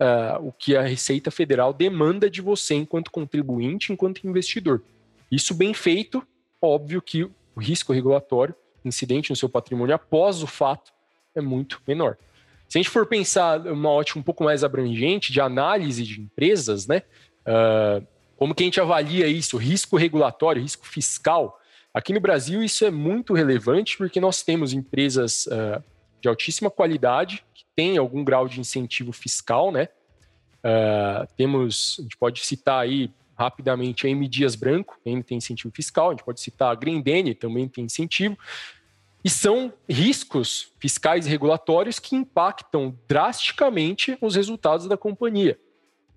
[0.00, 4.82] uh, o que a Receita Federal demanda de você enquanto contribuinte, enquanto investidor.
[5.30, 6.26] Isso bem feito,
[6.60, 10.92] óbvio que o risco regulatório incidente no seu patrimônio após o fato
[11.34, 12.16] é muito menor.
[12.68, 16.86] Se a gente for pensar uma ótica um pouco mais abrangente de análise de empresas,
[16.86, 17.02] né?
[17.46, 19.56] Uh, como que a gente avalia isso?
[19.56, 21.60] Risco regulatório, risco fiscal.
[21.92, 25.82] Aqui no Brasil, isso é muito relevante porque nós temos empresas uh,
[26.20, 29.88] de altíssima qualidade, que têm algum grau de incentivo fiscal, né?
[30.64, 33.10] Uh, temos, a gente pode citar aí
[33.42, 34.28] rapidamente a M.
[34.28, 38.38] Dias Branco, que tem incentivo fiscal, a gente pode citar a Grendene, também tem incentivo,
[39.24, 45.58] e são riscos fiscais e regulatórios que impactam drasticamente os resultados da companhia.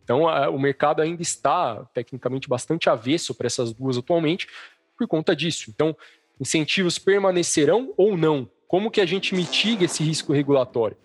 [0.03, 4.47] Então, a, o mercado ainda está tecnicamente bastante avesso para essas duas atualmente,
[4.97, 5.69] por conta disso.
[5.69, 5.95] Então,
[6.39, 8.49] incentivos permanecerão ou não?
[8.67, 10.97] Como que a gente mitiga esse risco regulatório?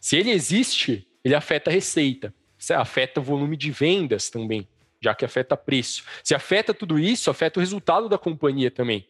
[0.00, 2.34] Se ele existe, ele afeta a receita,
[2.70, 4.66] afeta o volume de vendas também,
[5.00, 6.04] já que afeta preço.
[6.22, 9.06] Se afeta tudo isso, afeta o resultado da companhia também.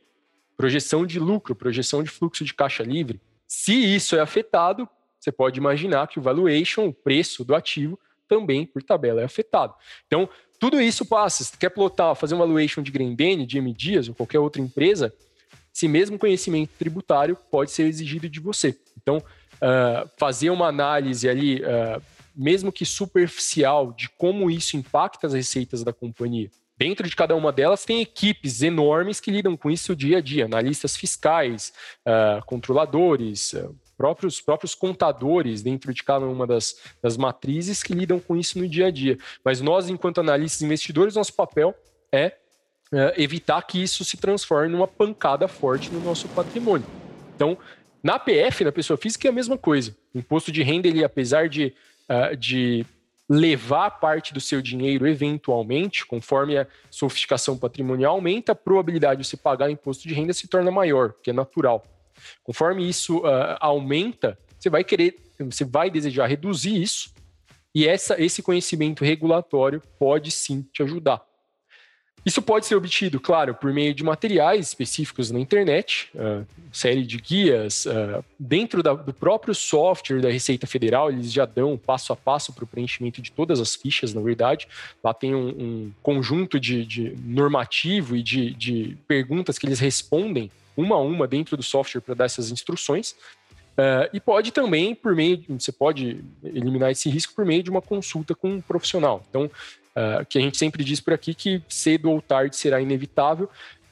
[0.56, 3.20] Projeção de lucro, projeção de fluxo de caixa livre.
[3.46, 7.98] Se isso é afetado, você pode imaginar que o valuation, o preço do ativo,
[8.28, 9.74] também, por tabela, é afetado.
[10.06, 11.42] Então, tudo isso passa.
[11.42, 15.12] Se quer plotar, fazer uma valuation de Grendene, de M Dias ou qualquer outra empresa,
[15.74, 18.78] esse mesmo conhecimento tributário pode ser exigido de você.
[18.96, 22.02] Então, uh, fazer uma análise ali, uh,
[22.40, 26.50] mesmo que superficial, de como isso impacta as receitas da companhia.
[26.74, 30.46] Dentro de cada uma delas tem equipes enormes que lidam com isso dia a dia,
[30.46, 31.74] analistas fiscais,
[32.06, 33.54] uh, controladores,
[33.98, 38.66] próprios, próprios contadores dentro de cada uma das, das matrizes que lidam com isso no
[38.66, 39.18] dia a dia.
[39.44, 41.74] Mas nós, enquanto analistas investidores, nosso papel
[42.10, 42.32] é,
[42.90, 46.86] é evitar que isso se transforme numa pancada forte no nosso patrimônio.
[47.36, 47.58] Então,
[48.02, 49.94] na PF, na pessoa física, é a mesma coisa.
[50.14, 51.74] O imposto de renda, ele, apesar de,
[52.10, 52.84] uh, de
[53.28, 59.36] levar parte do seu dinheiro eventualmente, conforme a sofisticação patrimonial aumenta, a probabilidade de você
[59.36, 61.86] pagar imposto de renda se torna maior, que é natural.
[62.42, 67.14] Conforme isso uh, aumenta, você vai querer, você vai desejar reduzir isso,
[67.72, 71.22] e essa, esse conhecimento regulatório pode sim te ajudar.
[72.24, 77.16] Isso pode ser obtido, claro, por meio de materiais específicos na internet, uh, série de
[77.16, 82.16] guias, uh, dentro da, do próprio software da Receita Federal, eles já dão passo a
[82.16, 84.68] passo para o preenchimento de todas as fichas, na verdade.
[85.02, 90.50] Lá tem um, um conjunto de, de, normativo e de, de perguntas que eles respondem
[90.76, 93.14] uma a uma dentro do software para dar essas instruções.
[93.70, 97.80] Uh, e pode também, por meio, você pode eliminar esse risco por meio de uma
[97.80, 99.24] consulta com um profissional.
[99.30, 99.50] Então,
[99.96, 103.48] uh, que a gente sempre diz por aqui que cedo ou tarde será inevitável,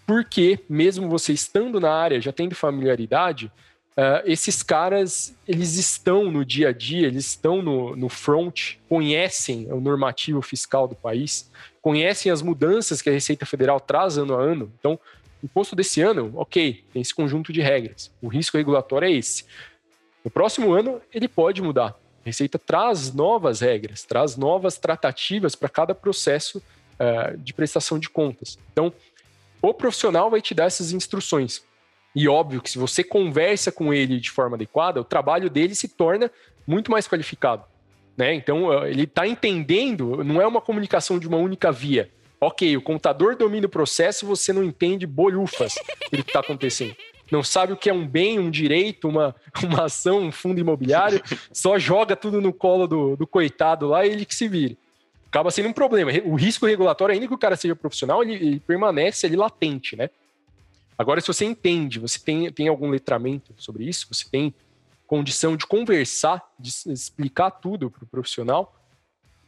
[0.07, 3.53] porque mesmo você estando na área, já tendo familiaridade,
[3.97, 9.71] uh, esses caras, eles estão no dia a dia, eles estão no, no front, conhecem
[9.71, 11.51] o normativo fiscal do país,
[11.83, 14.73] conhecem as mudanças que a Receita Federal traz ano a ano.
[14.79, 14.99] Então,
[15.43, 18.11] imposto desse ano, ok, tem esse conjunto de regras.
[18.21, 19.45] O risco regulatório é esse.
[20.25, 21.95] No próximo ano, ele pode mudar.
[22.29, 28.59] Receita traz novas regras, traz novas tratativas para cada processo uh, de prestação de contas.
[28.71, 28.93] Então,
[29.63, 31.65] o profissional vai te dar essas instruções.
[32.15, 35.89] E óbvio que se você conversa com ele de forma adequada, o trabalho dele se
[35.89, 36.31] torna
[36.67, 37.65] muito mais qualificado.
[38.15, 38.35] Né?
[38.35, 42.11] Então, ele está entendendo, não é uma comunicação de uma única via.
[42.39, 45.75] Ok, o contador domina o processo, você não entende bolhufas
[46.13, 46.95] do que está acontecendo
[47.31, 51.23] não sabe o que é um bem, um direito, uma, uma ação, um fundo imobiliário,
[51.53, 54.79] só joga tudo no colo do, do coitado lá e ele que se vire.
[55.29, 56.11] Acaba sendo um problema.
[56.25, 60.09] O risco regulatório, ainda que o cara seja profissional, ele, ele permanece ali latente, né?
[60.97, 64.53] Agora, se você entende, você tem, tem algum letramento sobre isso, você tem
[65.07, 68.75] condição de conversar, de explicar tudo para o profissional,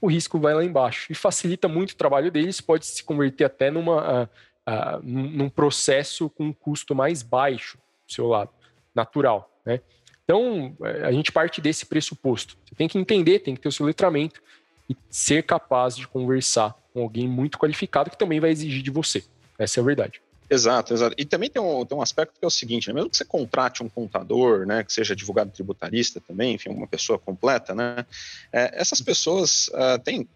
[0.01, 1.11] o risco vai lá embaixo.
[1.11, 4.25] E facilita muito o trabalho deles, pode se converter até numa.
[4.25, 4.29] Uh,
[4.69, 8.51] uh, num processo com um custo mais baixo do seu lado,
[8.95, 9.51] natural.
[9.65, 9.81] Né?
[10.25, 12.57] Então, eh, a gente parte desse pressuposto.
[12.65, 14.41] Você tem que entender, tem que ter o seu letramento
[14.89, 19.25] e ser capaz de conversar com alguém muito qualificado que também vai exigir de você.
[19.59, 20.23] Essa é a verdade.
[20.49, 21.15] Exato, exato.
[21.17, 22.95] E também tem um, tem um aspecto que é o seguinte, né?
[22.95, 27.21] mesmo que você contrate um contador, né, que seja advogado tributarista também, enfim, uma pessoa
[27.21, 28.05] completa, né,
[28.53, 30.29] é, essas pessoas uh, têm,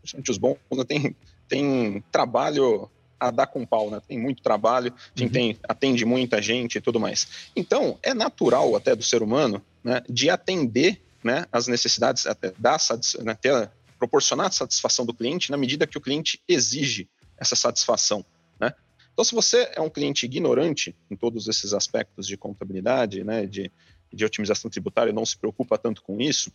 [0.00, 2.90] principalmente os bons, né, têm, têm trabalho
[3.22, 4.02] a dar com pau, né?
[4.06, 5.28] Tem muito trabalho, uhum.
[5.28, 7.28] tem, atende muita gente e tudo mais.
[7.54, 12.78] Então, é natural até do ser humano né, de atender né, as necessidades, até dar,
[13.20, 17.08] né, ter, proporcionar a satisfação do cliente na medida que o cliente exige
[17.38, 18.24] essa satisfação.
[18.58, 18.74] Né?
[19.12, 23.70] Então, se você é um cliente ignorante em todos esses aspectos de contabilidade, né, de,
[24.12, 26.52] de otimização tributária, e não se preocupa tanto com isso,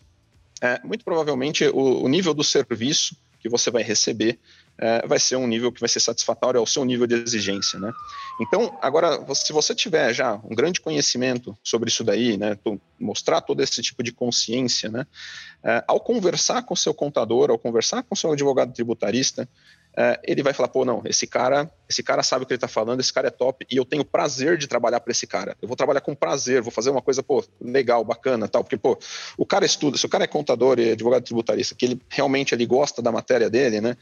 [0.62, 4.38] é, muito provavelmente o, o nível do serviço que você vai receber
[4.80, 7.92] é, vai ser um nível que vai ser satisfatório ao seu nível de exigência, né?
[8.40, 12.58] Então, agora, se você tiver já um grande conhecimento sobre isso daí, né,
[13.00, 15.08] mostrar todo esse tipo de consciência, né,
[15.64, 19.50] é, ao conversar com seu contador, ao conversar com seu advogado tributarista,
[20.00, 22.68] é, ele vai falar, pô, não, esse cara, esse cara sabe o que ele está
[22.68, 25.58] falando, esse cara é top, e eu tenho prazer de trabalhar para esse cara.
[25.60, 28.96] Eu vou trabalhar com prazer, vou fazer uma coisa, pô, legal, bacana, tal, porque, pô,
[29.36, 32.68] o cara estuda, se o cara é contador e advogado tributarista, que ele realmente ele
[32.68, 33.98] gosta da matéria dele, né,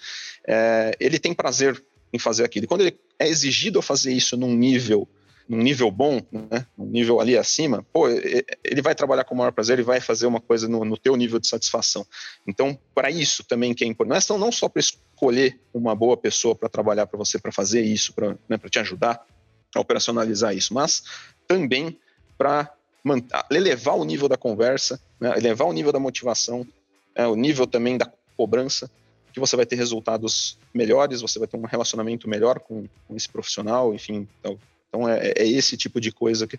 [0.45, 1.81] é, ele tem prazer
[2.11, 2.65] em fazer aquilo.
[2.65, 5.07] E quando ele é exigido a fazer isso num nível
[5.47, 9.51] num nível bom, né, num nível ali acima, pô, ele vai trabalhar com o maior
[9.51, 12.05] prazer, ele vai fazer uma coisa no, no teu nível de satisfação.
[12.47, 14.79] Então, para isso também que é importante, não, não só para
[15.15, 19.25] escolher uma boa pessoa para trabalhar para você, para fazer isso, para né, te ajudar
[19.73, 21.03] a operacionalizar isso, mas
[21.47, 21.97] também
[22.37, 22.73] para
[23.49, 26.67] elevar o nível da conversa, né, elevar o nível da motivação,
[27.15, 28.91] é, o nível também da cobrança,
[29.31, 33.29] que você vai ter resultados melhores, você vai ter um relacionamento melhor com, com esse
[33.29, 36.57] profissional, enfim, então, então é, é, esse tipo de coisa que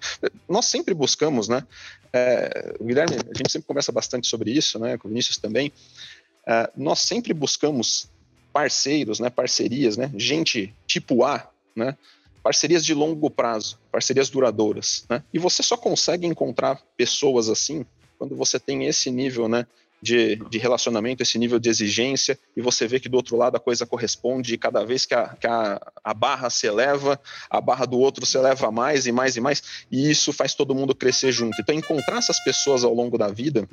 [0.49, 1.67] nós sempre buscamos, né?
[2.13, 4.99] É, Guilherme, a gente sempre conversa bastante sobre isso, né?
[4.99, 5.73] Com o Vinícius também.
[6.47, 8.11] É, nós sempre buscamos
[8.57, 9.29] parceiros, né?
[9.29, 10.11] Parcerias, né?
[10.17, 11.95] Gente tipo A, né?
[12.43, 15.23] Parcerias de longo prazo, parcerias duradouras, né?
[15.31, 17.85] E você só consegue encontrar pessoas assim
[18.19, 19.67] quando você tem esse nível, né?
[20.01, 23.61] de, de, relacionamento, esse nível de exigência, e você vê que do outro lado a
[23.61, 27.87] coisa corresponde, e cada vez que a, que a, a barra se eleva, a barra
[27.87, 31.33] do outro se eleva mais e mais e mais, e isso faz todo mundo crescer
[31.33, 31.57] junto.
[31.61, 33.67] Então, encontrar essas pessoas ao longo da vida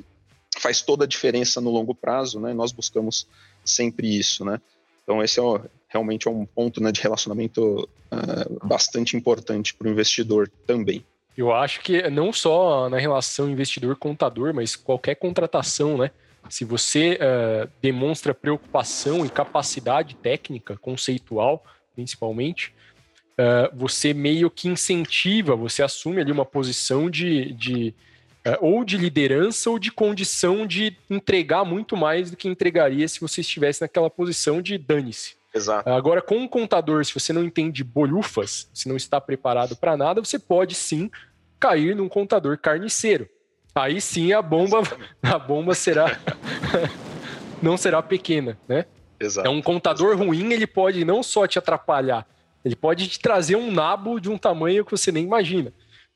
[0.64, 2.54] faz toda a diferença no longo prazo, né?
[2.54, 3.26] Nós buscamos
[3.62, 4.58] sempre isso, né?
[5.02, 9.86] Então, esse é o, realmente é um ponto né, de relacionamento uh, bastante importante para
[9.86, 11.04] o investidor também.
[11.36, 16.10] Eu acho que não só na relação investidor-contador, mas qualquer contratação, né?
[16.48, 21.62] Se você uh, demonstra preocupação e capacidade técnica, conceitual,
[21.94, 22.72] principalmente,
[23.32, 27.94] uh, você meio que incentiva, você assume ali uma posição de, de
[28.60, 33.40] ou de liderança ou de condição de entregar muito mais do que entregaria se você
[33.40, 35.34] estivesse naquela posição de dane-se.
[35.54, 35.88] Exato.
[35.88, 40.22] Agora, com um contador, se você não entende bolhufas, se não está preparado para nada,
[40.22, 41.10] você pode sim
[41.60, 43.28] cair num contador carniceiro.
[43.74, 44.82] Aí sim a bomba,
[45.22, 46.18] a bomba será
[47.62, 48.84] não será pequena, né?
[49.18, 49.46] Exato.
[49.46, 52.26] É um contador ruim, ele pode não só te atrapalhar,
[52.64, 55.72] ele pode te trazer um nabo de um tamanho que você nem imagina.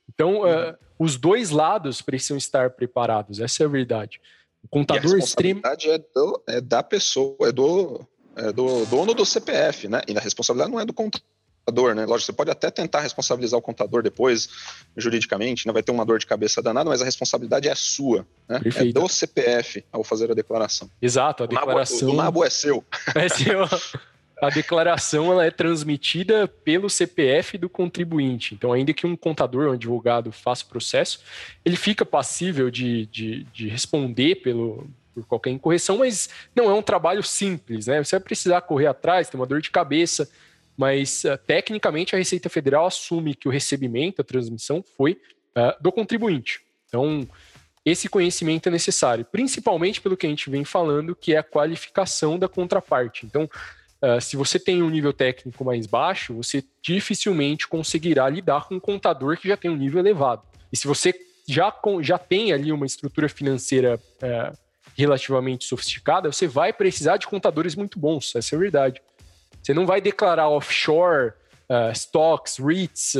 [0.08, 0.70] Então, uhum.
[0.70, 4.20] uh, os dois lados precisam estar preparados, essa é a verdade.
[4.62, 6.04] O contador e a responsabilidade extremo...
[6.04, 8.00] é, do, é da pessoa, é do,
[8.36, 10.00] é do dono do CPF, né?
[10.08, 12.04] E a responsabilidade não é do contador, né?
[12.04, 14.48] Lógico, você pode até tentar responsabilizar o contador depois,
[14.96, 18.60] juridicamente, não vai ter uma dor de cabeça danada, mas a responsabilidade é sua, né?
[18.64, 20.90] É do CPF ao fazer a declaração.
[21.00, 22.08] Exato, a declaração.
[22.08, 22.84] O nabo, é seu.
[23.14, 23.60] É seu.
[24.40, 28.54] a declaração ela é transmitida pelo CPF do contribuinte.
[28.54, 31.20] Então, ainda que um contador, um advogado faça o processo,
[31.64, 36.82] ele fica passível de, de, de responder pelo, por qualquer incorreção, mas não é um
[36.82, 38.02] trabalho simples, né?
[38.02, 40.30] Você vai precisar correr atrás, ter uma dor de cabeça,
[40.76, 45.20] mas uh, tecnicamente a Receita Federal assume que o recebimento, a transmissão, foi
[45.56, 46.60] uh, do contribuinte.
[46.86, 47.28] Então,
[47.84, 52.38] esse conhecimento é necessário, principalmente pelo que a gente vem falando, que é a qualificação
[52.38, 53.26] da contraparte.
[53.26, 53.48] Então,
[54.02, 58.80] Uh, se você tem um nível técnico mais baixo, você dificilmente conseguirá lidar com um
[58.80, 60.42] contador que já tem um nível elevado.
[60.72, 61.12] E se você
[61.48, 64.56] já, já tem ali uma estrutura financeira uh,
[64.96, 69.02] relativamente sofisticada, você vai precisar de contadores muito bons, essa é a verdade.
[69.62, 71.32] Você não vai declarar offshore,
[71.68, 73.14] uh, stocks, REITs,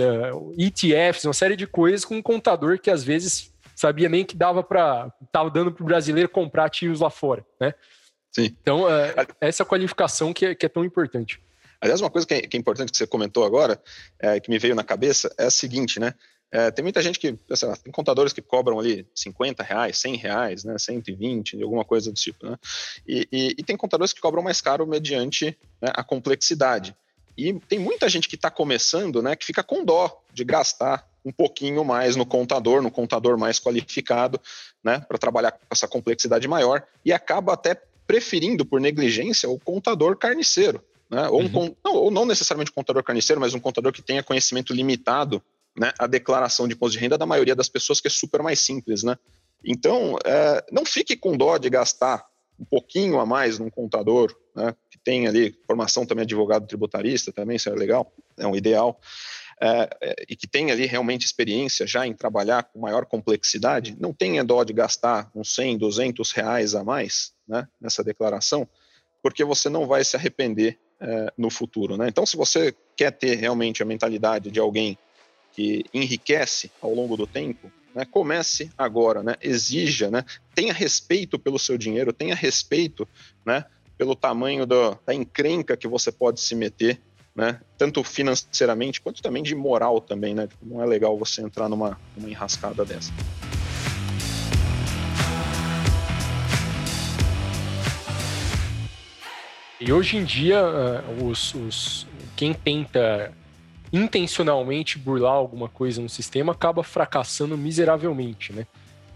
[0.57, 4.63] ETFs, uma série de coisas com um contador que às vezes sabia nem que dava
[4.63, 5.13] para.
[5.25, 7.75] estava dando para o brasileiro comprar ativos lá fora, né?
[8.33, 8.57] Sim.
[8.61, 11.41] Então, é, essa qualificação que é, que é tão importante.
[11.81, 13.81] Aliás, uma coisa que é, que é, importante que você comentou agora,
[14.19, 16.15] é, que me veio na cabeça, é a seguinte, né?
[16.51, 20.65] É, tem muita gente que, lá, tem contadores que cobram ali 50 reais, 100 reais,
[20.65, 22.57] né, 120, alguma coisa do tipo, né?
[23.07, 26.97] E, e, e tem contadores que cobram mais caro mediante né, a complexidade.
[27.37, 31.31] E tem muita gente que está começando, né, que fica com dó de gastar um
[31.31, 34.41] pouquinho mais no contador, no contador mais qualificado,
[34.83, 40.17] né, para trabalhar com essa complexidade maior e acaba até preferindo por negligência o contador
[40.17, 40.83] carniceiro.
[41.11, 41.29] Né?
[41.29, 41.77] Ou, um, uhum.
[41.85, 45.43] não, ou não necessariamente um contador carniceiro, mas um contador que tenha conhecimento limitado
[45.79, 48.61] né, a declaração de imposto de renda da maioria das pessoas, que é super mais
[48.61, 49.03] simples.
[49.03, 49.15] Né?
[49.63, 52.27] Então, é, não fique com dó de gastar
[52.59, 57.57] um pouquinho a mais num contador, né, que tem ali formação também advogado tributarista, também
[57.57, 58.99] isso é legal, é um ideal,
[59.61, 64.13] é, é, e que tem ali realmente experiência já em trabalhar com maior complexidade, não
[64.13, 68.69] tenha dó de gastar uns 100, 200 reais a mais né, nessa declaração,
[69.23, 71.97] porque você não vai se arrepender é, no futuro.
[71.97, 72.09] Né?
[72.09, 74.99] Então, se você quer ter realmente a mentalidade de alguém
[75.53, 80.25] que enriquece ao longo do tempo, né, comece agora, né, exija, né,
[80.55, 83.09] tenha respeito pelo seu dinheiro, tenha respeito
[83.45, 83.65] né,
[83.97, 87.01] pelo tamanho do, da encrenca que você pode se meter
[87.39, 87.61] né?
[87.79, 90.49] Tanto financeiramente quanto também de moral também, né?
[90.49, 93.13] Tipo, não é legal você entrar numa, numa enrascada dessa.
[99.81, 103.33] E hoje em dia, uh, os, os, quem tenta
[103.93, 108.67] intencionalmente burlar alguma coisa no sistema acaba fracassando miseravelmente, né?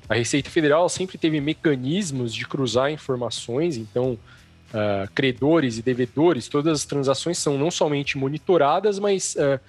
[0.08, 6.80] A Receita Federal sempre teve mecanismos de cruzar informações, então uh, credores e devedores, todas
[6.80, 9.60] as transações são não somente monitoradas, mas uh,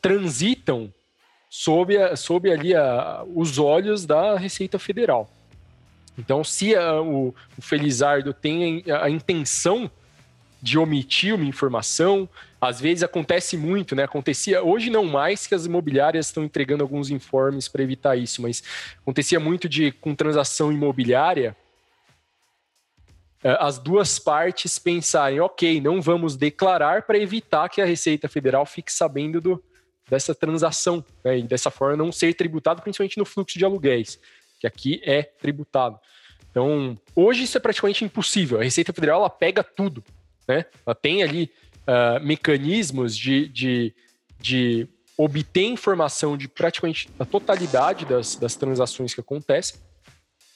[0.00, 0.92] transitam
[1.48, 5.30] sob, a, sob ali a, os olhos da Receita Federal.
[6.18, 9.90] Então, se a, o, o Felizardo tem a intenção
[10.62, 12.28] de omitir uma informação.
[12.60, 14.04] Às vezes acontece muito, né?
[14.04, 18.62] Acontecia, hoje não mais que as imobiliárias estão entregando alguns informes para evitar isso, mas
[19.02, 21.56] acontecia muito de com transação imobiliária,
[23.42, 28.64] é, as duas partes pensarem, ok, não vamos declarar para evitar que a Receita Federal
[28.64, 29.62] fique sabendo do,
[30.08, 34.20] dessa transação, né, e dessa forma não ser tributado, principalmente no fluxo de aluguéis,
[34.60, 35.98] que aqui é tributado.
[36.52, 38.60] Então, hoje isso é praticamente impossível.
[38.60, 40.04] A Receita Federal ela pega tudo,
[40.46, 40.64] né?
[40.84, 41.50] Ela tem ali
[41.82, 43.94] uh, mecanismos de, de,
[44.40, 49.78] de obter informação de praticamente a totalidade das, das transações que acontecem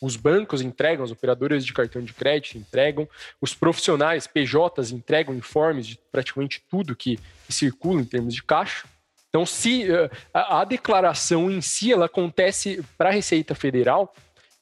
[0.01, 3.09] os bancos entregam, as operadoras de cartão de crédito entregam,
[3.41, 7.19] os profissionais, PJs, entregam informes de praticamente tudo que,
[7.49, 8.87] circula em termos de caixa.
[9.29, 14.13] Então, se uh, a, a, declaração em si ela acontece para a Receita Federal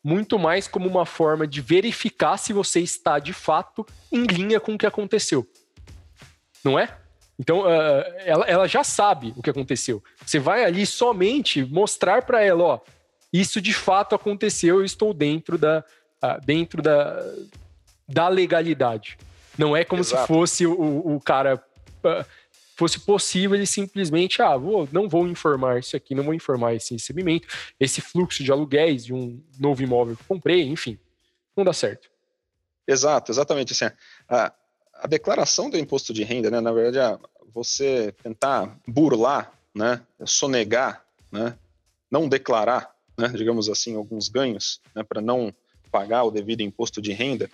[0.04, 4.74] muito mais como uma forma de verificar se você está de fato em linha com
[4.74, 5.48] o que aconteceu.
[6.62, 6.94] Não é?
[7.38, 10.04] Então, uh, ela, ela já sabe o que aconteceu.
[10.24, 12.80] Você vai ali somente mostrar para ela, ó,
[13.32, 15.82] isso de fato aconteceu, eu estou dentro da,
[16.22, 17.24] uh, dentro da,
[18.06, 19.16] da legalidade.
[19.56, 20.22] Não é como Exato.
[20.22, 21.56] se fosse o, o cara.
[22.04, 22.24] Uh,
[22.76, 26.94] fosse possível ele simplesmente, ah, vou, não vou informar isso aqui, não vou informar esse
[26.94, 27.46] recebimento,
[27.78, 30.98] esse fluxo de aluguéis de um novo imóvel que comprei, enfim,
[31.56, 32.10] não dá certo.
[32.86, 33.94] Exato, exatamente assim.
[34.28, 34.52] A,
[34.94, 37.22] a declaração do imposto de renda, né, na verdade,
[37.52, 41.56] você tentar burlar, né, sonegar, né,
[42.10, 45.54] não declarar, né, digamos assim, alguns ganhos, né, para não
[45.90, 47.48] pagar o devido imposto de renda,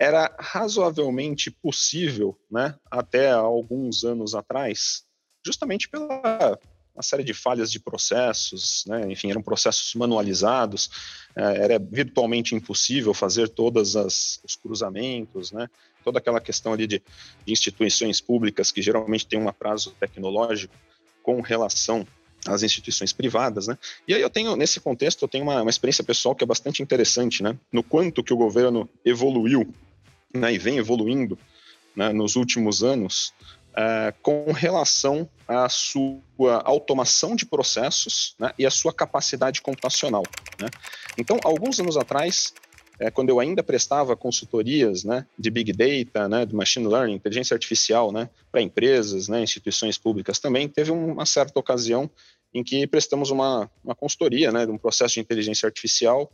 [0.00, 5.04] era razoavelmente possível, né, até alguns anos atrás,
[5.44, 6.58] justamente pela
[6.94, 9.10] uma série de falhas de processos, né?
[9.10, 10.90] enfim, eram processos manualizados,
[11.34, 15.68] é, era virtualmente impossível fazer todos os cruzamentos, né?
[16.04, 17.02] toda aquela questão ali de,
[17.46, 20.74] de, instituições públicas que geralmente têm um prazo tecnológico
[21.22, 22.06] com relação
[22.46, 23.78] às instituições privadas, né?
[24.06, 26.82] E aí eu tenho, nesse contexto, eu tenho uma, uma experiência pessoal que é bastante
[26.82, 27.56] interessante, né?
[27.72, 29.72] No quanto que o governo evoluiu,
[30.34, 30.52] né?
[30.52, 31.38] E vem evoluindo
[31.94, 32.12] né?
[32.12, 33.32] nos últimos anos,
[33.72, 40.22] uh, com relação à sua automação de processos né, e à sua capacidade computacional.
[40.60, 40.68] Né?
[41.16, 42.52] Então, alguns anos atrás,
[42.98, 47.54] é, quando eu ainda prestava consultorias né, de Big Data, né, de Machine Learning, inteligência
[47.54, 52.10] artificial né, para empresas, né, instituições públicas também, teve uma certa ocasião
[52.54, 56.30] em que prestamos uma, uma consultoria né, de um processo de inteligência artificial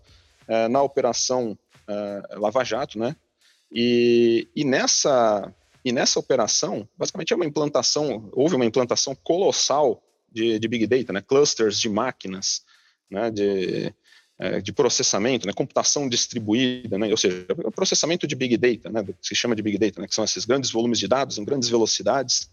[0.46, 1.56] é, na operação
[1.86, 3.14] é, Lava Jato, né,
[3.70, 5.54] e, e nessa
[5.84, 11.12] e nessa operação, basicamente é uma implantação, houve uma implantação colossal de, de Big Data,
[11.12, 11.22] né?
[11.22, 12.62] clusters de máquinas,
[13.10, 13.30] né?
[13.30, 13.94] de,
[14.38, 15.52] é, de processamento, né?
[15.52, 17.08] computação distribuída, né?
[17.08, 19.02] ou seja, o processamento de Big Data, né?
[19.02, 20.06] que se chama de Big Data, né?
[20.06, 22.50] que são esses grandes volumes de dados em grandes velocidades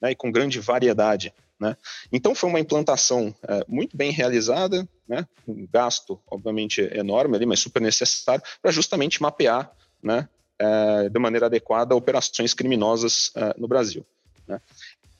[0.00, 0.12] né?
[0.12, 1.32] e com grande variedade.
[1.58, 1.76] Né?
[2.12, 5.26] Então foi uma implantação é, muito bem realizada, né?
[5.46, 9.70] um gasto obviamente enorme ali, mas super necessário para justamente mapear
[10.02, 10.28] né?
[10.58, 14.06] é, de maneira adequada operações criminosas é, no Brasil.
[14.46, 14.60] Né?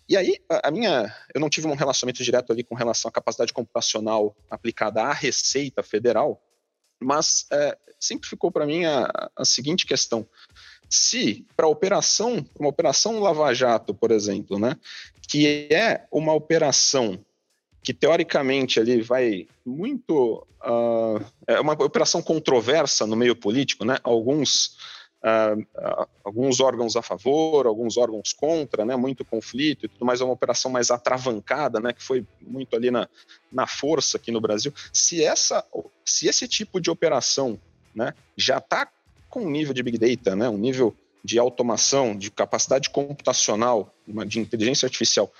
[0.08, 3.52] E aí, a, minha, eu não tive um relacionamento direto ali com relação à capacidade
[3.52, 6.40] computacional aplicada à Receita Federal,
[7.00, 10.26] mas é, sempre ficou para mim a, a, seguinte questão:
[10.88, 14.76] se para operação, uma operação Lava Jato, por exemplo, né,
[15.28, 17.24] que é uma operação
[17.82, 23.98] que teoricamente ali vai muito uh, é uma operação controversa no meio político, né?
[24.02, 24.76] Alguns
[25.26, 30.24] uh, alguns órgãos a favor, alguns órgãos contra, né, muito conflito e tudo mais, é
[30.24, 33.08] uma operação mais atravancada, né, que foi muito ali na,
[33.50, 34.72] na força aqui no Brasil.
[34.92, 35.64] Se, essa,
[36.04, 37.58] se esse tipo de operação
[37.94, 38.88] né, já está
[39.28, 43.92] com um nível de Big Data, né, um nível de automação, de capacidade computacional,
[44.26, 45.32] de inteligência artificial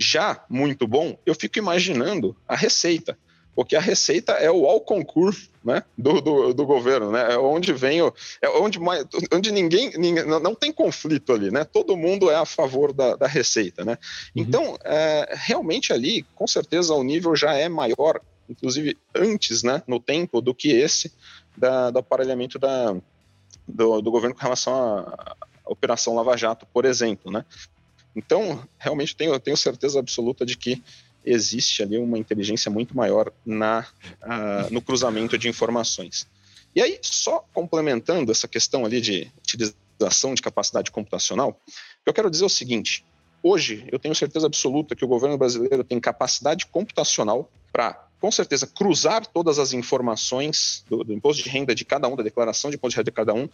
[0.00, 3.18] já muito bom, eu fico imaginando a receita
[3.54, 7.34] porque a receita é o all concurso né, do, do, do, governo, né?
[7.34, 11.64] É onde vem o, é onde, mais, onde ninguém, ninguém, não tem conflito ali, né?
[11.64, 13.98] Todo mundo é a favor da, da receita, né?
[14.34, 14.42] Uhum.
[14.42, 20.00] Então, é, realmente ali, com certeza, o nível já é maior, inclusive antes, né, no
[20.00, 21.12] tempo, do que esse
[21.56, 22.96] da, do aparelhamento da,
[23.68, 25.36] do, do governo com relação à,
[25.66, 27.44] à Operação Lava Jato, por exemplo, né?
[28.16, 30.82] Então, realmente tenho, tenho certeza absoluta de que
[31.24, 33.86] existe ali uma inteligência muito maior na,
[34.22, 36.26] uh, no cruzamento de informações.
[36.74, 41.60] E aí, só complementando essa questão ali de utilização de capacidade computacional,
[42.06, 43.04] eu quero dizer o seguinte:
[43.42, 48.66] hoje eu tenho certeza absoluta que o governo brasileiro tem capacidade computacional para, com certeza,
[48.66, 52.76] cruzar todas as informações do, do, imposto de renda de cada um, da declaração de
[52.76, 53.48] imposto de renda de cada um,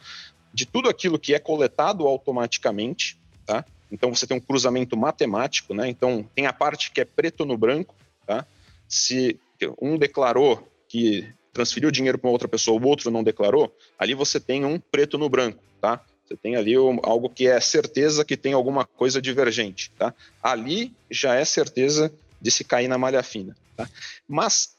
[0.52, 3.64] de tudo aquilo que é coletado automaticamente, tá?
[3.90, 5.88] Então você tem um cruzamento matemático, né?
[5.88, 7.94] Então tem a parte que é preto no branco,
[8.26, 8.46] tá?
[8.88, 9.38] Se
[9.80, 14.64] um declarou que transferiu dinheiro para outra pessoa, o outro não declarou, ali você tem
[14.64, 16.04] um preto no branco, tá?
[16.26, 20.12] Você tem ali algo que é certeza que tem alguma coisa divergente, tá?
[20.42, 23.88] Ali já é certeza de se cair na malha fina, tá?
[24.28, 24.76] Mas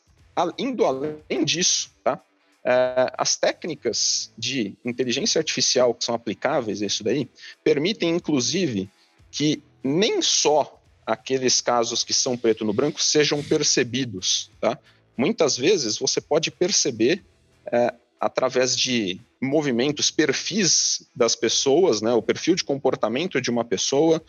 [0.60, 2.22] indo além disso, tá?
[2.64, 7.30] É, as técnicas de inteligência artificial que são aplicáveis a isso daí
[7.64, 8.89] permitem, inclusive,
[9.38, 14.79] que nem só aqueles casos que são preto no branco sejam percebidos, tá?
[15.15, 17.23] Muitas vezes você pode perceber
[17.71, 24.23] é, através de movimentos, perfis das pessoas, né, o perfil de comportamento de uma pessoa,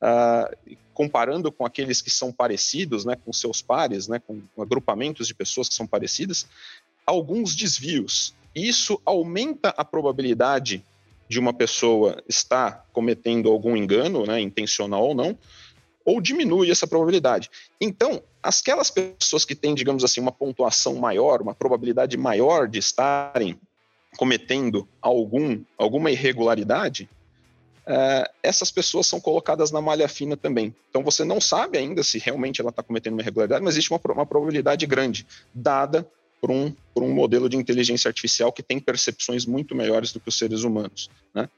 [0.00, 5.34] uh, comparando com aqueles que são parecidos, né, com seus pares, né, com agrupamentos de
[5.34, 6.46] pessoas que são parecidas,
[7.04, 8.32] alguns desvios.
[8.54, 10.84] Isso aumenta a probabilidade
[11.32, 15.38] de uma pessoa estar cometendo algum engano, né, intencional ou não,
[16.04, 17.50] ou diminui essa probabilidade.
[17.80, 23.58] Então, aquelas pessoas que têm, digamos assim, uma pontuação maior, uma probabilidade maior de estarem
[24.18, 27.08] cometendo algum, alguma irregularidade,
[27.86, 30.74] é, essas pessoas são colocadas na malha fina também.
[30.90, 34.00] Então você não sabe ainda se realmente ela está cometendo uma irregularidade, mas existe uma,
[34.12, 36.06] uma probabilidade grande, dada
[36.42, 40.28] por um, por um modelo de inteligência artificial que tem percepções muito melhores do que
[40.28, 41.08] os seres humanos.
[41.32, 41.48] Né?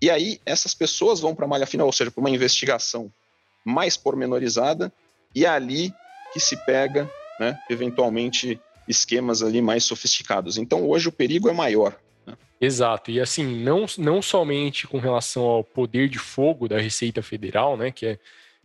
[0.00, 3.12] E aí, essas pessoas vão para a malha fina, ou seja, para uma investigação
[3.62, 4.90] mais pormenorizada,
[5.34, 5.92] e é ali
[6.32, 10.56] que se pega né, eventualmente esquemas ali mais sofisticados.
[10.56, 11.94] Então hoje o perigo é maior.
[12.26, 12.34] Né?
[12.58, 17.76] Exato, e assim, não, não somente com relação ao poder de fogo da Receita Federal,
[17.76, 18.18] né, que é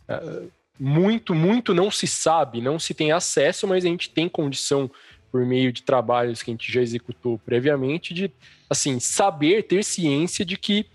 [0.09, 0.49] uh,
[0.79, 4.89] muito, muito não se sabe, não se tem acesso, mas a gente tem condição
[5.35, 8.31] por meio de trabalhos que a gente já executou previamente de
[8.69, 10.85] assim saber ter ciência de que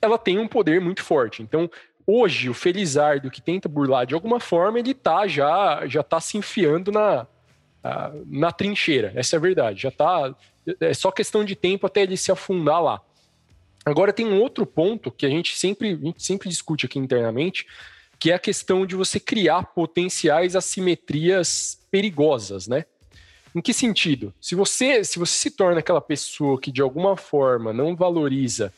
[0.00, 1.42] ela tem um poder muito forte.
[1.42, 1.70] Então,
[2.06, 6.38] hoje o Felizardo que tenta burlar de alguma forma, ele tá já já tá se
[6.38, 7.26] enfiando na
[8.24, 9.12] na trincheira.
[9.14, 9.82] Essa é a verdade.
[9.82, 10.34] Já tá
[10.80, 13.02] é só questão de tempo até ele se afundar lá.
[13.84, 17.66] Agora tem um outro ponto que a gente sempre a gente sempre discute aqui internamente,
[18.18, 22.86] que é a questão de você criar potenciais assimetrias perigosas, né?
[23.56, 24.34] Em que sentido?
[24.38, 28.70] Se você, se você se torna aquela pessoa que de alguma forma não valoriza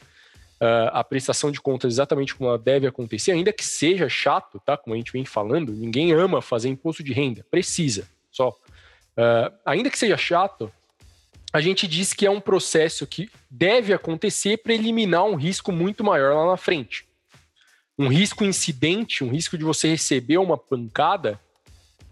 [0.61, 4.77] uh, a prestação de contas exatamente como ela deve acontecer, ainda que seja chato, tá?
[4.77, 8.51] Como a gente vem falando, ninguém ama fazer imposto de renda, precisa, só.
[8.51, 10.73] Uh, ainda que seja chato,
[11.53, 16.05] a gente diz que é um processo que deve acontecer para eliminar um risco muito
[16.05, 17.09] maior lá na frente
[17.99, 21.41] um risco incidente, um risco de você receber uma pancada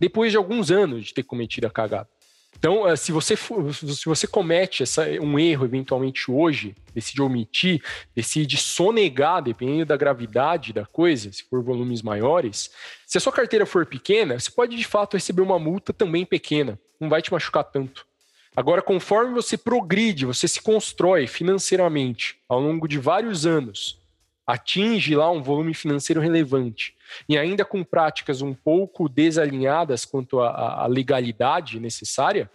[0.01, 2.09] depois de alguns anos de ter cometido a cagada.
[2.59, 7.83] Então, eh, se você, se você comete essa, um erro eventualmente hoje, decide omitir,
[8.15, 12.71] decide sonegar, dependendo da gravidade da coisa, se for volumes maiores,
[13.07, 16.79] se a sua carteira for pequena, você pode de fato receber uma multa também pequena,
[16.99, 18.07] não vai te machucar tanto.
[18.57, 24.01] Agora, conforme você progride, você se constrói financeiramente ao longo de vários anos,
[24.47, 26.96] atinge lá um volume financeiro relevante
[27.29, 32.51] e ainda com práticas um pouco desalinhadas quanto à, legalidade necessária,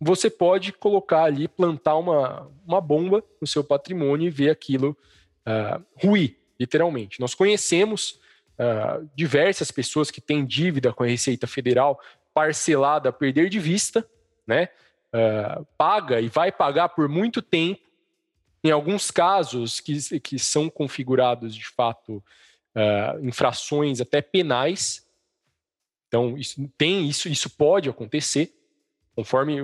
[0.00, 4.96] você pode colocar ali, plantar uma, uma bomba no seu patrimônio e ver aquilo
[5.46, 7.20] uh, ruir, literalmente.
[7.20, 8.20] Nós conhecemos
[8.58, 11.98] uh, diversas pessoas que têm dívida com a Receita Federal
[12.34, 14.06] parcelada a perder de vista,
[14.46, 14.68] né?
[15.14, 17.80] Uh, paga e vai pagar por muito tempo
[18.64, 22.24] em alguns casos que, que são configurados de fato
[22.74, 25.06] uh, infrações até penais.
[26.08, 28.52] Então, isso tem isso, isso pode acontecer.
[29.14, 29.60] Conforme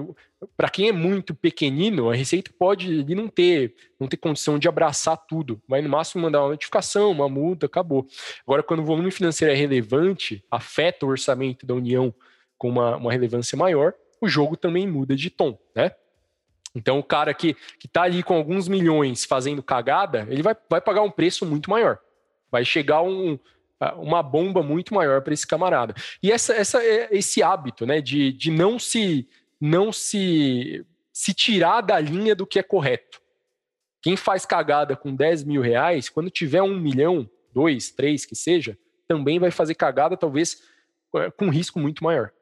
[0.57, 5.17] para quem é muito pequenino, a Receita pode não ter, não ter condição de abraçar
[5.17, 8.07] tudo, vai no máximo mandar uma notificação, uma multa, acabou.
[8.47, 12.15] Agora, quando o volume financeiro é relevante, afeta o orçamento da União
[12.57, 15.93] com uma, uma relevância maior, o jogo também muda de tom, né?
[16.75, 20.81] Então, o cara que, que tá ali com alguns milhões fazendo cagada, ele vai, vai
[20.81, 21.99] pagar um preço muito maior.
[22.51, 23.39] Vai chegar um,
[23.97, 25.95] uma bomba muito maior para esse camarada.
[26.23, 29.29] E essa, essa, é esse hábito né, de, de não se
[29.61, 33.21] não se, se tirar da linha do que é correto.
[34.01, 38.79] Quem faz cagada com 10 mil reais, quando tiver um milhão, dois, três, que seja,
[39.07, 40.63] também vai fazer cagada, talvez
[41.17, 42.33] é, com risco muito maior.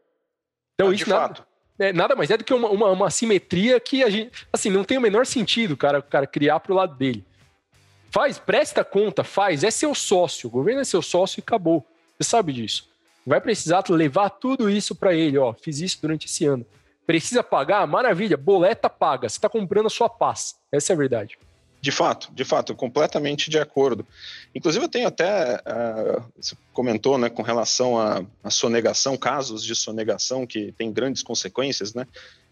[0.75, 1.47] Então, ah, isso nada,
[1.79, 4.85] é, nada mais é do que uma, uma, uma, simetria que a gente, assim, não
[4.85, 7.27] tem o menor sentido, cara, cara criar pro lado dele.
[8.11, 11.87] Faz, presta conta, faz, é seu sócio, o governo é seu sócio e acabou.
[12.19, 12.89] Você sabe disso.
[13.27, 16.65] Vai precisar levar tudo isso para ele, ó, fiz isso durante esse ano.
[17.07, 17.87] Precisa pagar?
[17.87, 20.57] Maravilha, boleta paga, você está comprando a sua paz.
[20.73, 21.39] Essa é a verdade.
[21.81, 24.05] De fato, de fato, completamente de acordo.
[24.55, 30.45] Inclusive, eu tenho até, uh, você comentou, né, com relação à, sonegação, casos de sonegação
[30.45, 32.07] que tem grandes consequências, né?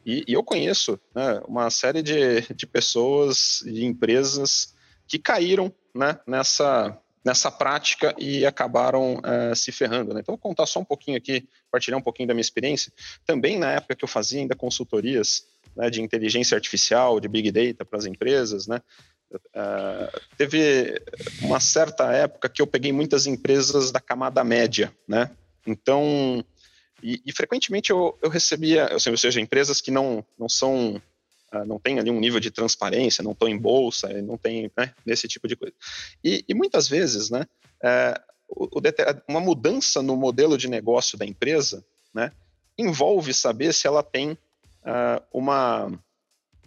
[0.05, 4.76] E, e eu conheço né, uma série de, de pessoas e empresas
[5.07, 10.13] que caíram né, nessa, nessa prática e acabaram uh, se ferrando.
[10.15, 10.21] Né?
[10.21, 12.93] Então, vou contar só um pouquinho aqui, partilhar um pouquinho da minha experiência.
[13.25, 15.45] Também na época que eu fazia ainda consultorias
[15.77, 18.81] né, de inteligência artificial, de big data para as empresas, né?
[19.35, 21.03] Uh, teve
[21.43, 25.31] uma certa época que eu peguei muitas empresas da camada média, né?
[25.67, 26.45] Então,
[27.03, 31.03] e, e frequentemente eu, eu recebia, ou seja, empresas que não, não são,
[31.67, 35.29] não tem ali um nível de transparência, não estão em bolsa, não tem né, nesse
[35.29, 35.75] tipo de coisa.
[36.23, 37.47] E, e muitas vezes, né,
[37.83, 38.83] uh, o, o,
[39.29, 42.33] uma mudança no modelo de negócio da empresa, né,
[42.77, 44.37] envolve saber se ela tem
[45.33, 45.91] uma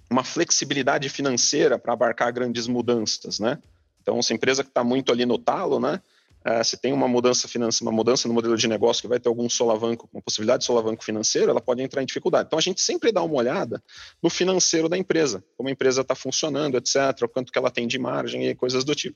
[0.09, 3.59] uma flexibilidade financeira para abarcar grandes mudanças, né?
[4.01, 6.01] Então, se a empresa que está muito ali no talo, né?
[6.49, 9.29] Uh, se tem uma mudança financeira, uma mudança no modelo de negócio que vai ter
[9.29, 12.47] algum solavanco, uma possibilidade de solavanco financeiro, ela pode entrar em dificuldade.
[12.47, 13.83] Então a gente sempre dá uma olhada
[14.19, 17.87] no financeiro da empresa, como a empresa está funcionando, etc., o quanto que ela tem
[17.87, 19.15] de margem e coisas do tipo.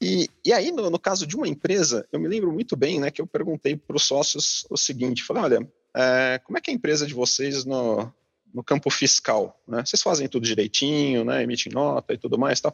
[0.00, 3.10] E, e aí, no, no, caso de uma empresa, eu me lembro muito bem, né,
[3.10, 6.72] que eu perguntei para os sócios o seguinte, falei, olha, é, como é que é
[6.72, 8.10] a empresa de vocês no,
[8.52, 9.84] no campo fiscal, né?
[9.84, 11.42] Vocês fazem tudo direitinho, né?
[11.42, 12.72] Emitem nota e tudo mais, tal.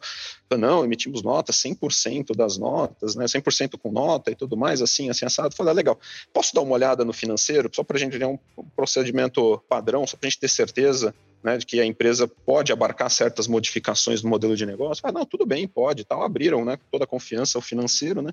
[0.49, 3.25] Falei, não, emitimos nota, 100% das notas, né?
[3.25, 5.55] 100% com nota e tudo mais, assim, assim assado.
[5.55, 5.99] Falei, ah, legal.
[6.33, 8.37] Posso dar uma olhada no financeiro, só para a gente ter um
[8.75, 11.13] procedimento padrão, só para a gente ter certeza,
[11.43, 15.01] né, de que a empresa pode abarcar certas modificações no modelo de negócio.
[15.01, 16.23] Falei, não, tudo bem, pode, tal.
[16.23, 16.79] Abriram, né?
[16.91, 18.31] Toda a confiança, o financeiro, né?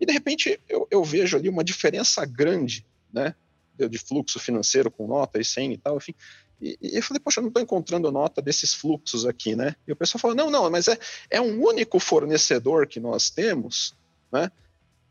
[0.00, 3.34] E de repente eu, eu vejo ali uma diferença grande, né?
[3.76, 6.14] de fluxo financeiro com nota e sem e tal, enfim.
[6.60, 9.74] E, e eu falei, poxa, eu não estou encontrando nota desses fluxos aqui, né?
[9.86, 10.98] E o pessoal falou, não, não, mas é,
[11.30, 13.94] é um único fornecedor que nós temos,
[14.32, 14.50] né?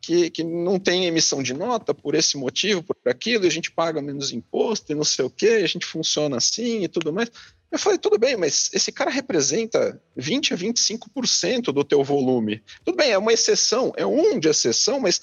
[0.02, 3.72] Que, que não tem emissão de nota por esse motivo, por aquilo, e a gente
[3.72, 7.32] paga menos imposto e não sei o quê, a gente funciona assim e tudo mais.
[7.72, 12.64] Eu falei, tudo bem, mas esse cara representa 20 a 25% do teu volume.
[12.84, 15.22] Tudo bem, é uma exceção, é um de exceção, mas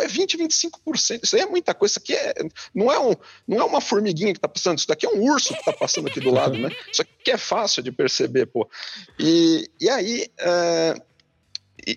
[0.00, 1.20] É 20, 25%.
[1.22, 1.92] Isso aí é muita coisa.
[1.92, 2.34] Isso aqui é,
[2.74, 3.14] não, é um,
[3.46, 6.08] não é uma formiguinha que está passando, isso daqui é um urso que está passando
[6.08, 6.70] aqui do lado, né?
[6.90, 8.68] Isso aqui é fácil de perceber, pô.
[9.18, 10.28] E, e aí.
[10.40, 11.14] Uh,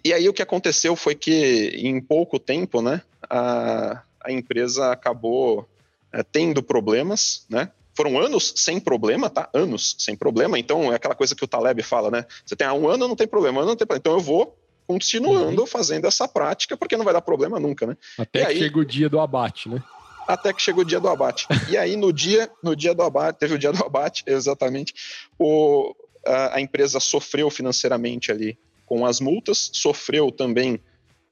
[0.03, 5.61] e, aí o que aconteceu foi que em pouco tempo, né, a, a empresa acabou
[5.61, 7.71] uh, tendo problemas, né?
[7.95, 9.49] Foram anos sem problema, tá?
[9.53, 10.59] Anos sem problema.
[10.59, 12.25] Então é aquela coisa que o Taleb fala, né?
[12.45, 14.01] Você tem ah, um ano, não tem problema, um ano não tem problema.
[14.01, 14.55] Então eu vou
[14.87, 15.67] continuando uhum.
[15.67, 17.97] fazendo essa prática, porque não vai dar problema nunca, né?
[18.17, 19.83] Até e que aí, chega o dia do abate, né?
[20.25, 21.45] Até que chega o dia do abate.
[21.69, 24.93] e aí, no dia, no dia do abate, teve o dia do abate, exatamente,
[25.37, 25.93] o,
[26.25, 30.79] a, a empresa sofreu financeiramente ali com as multas, sofreu também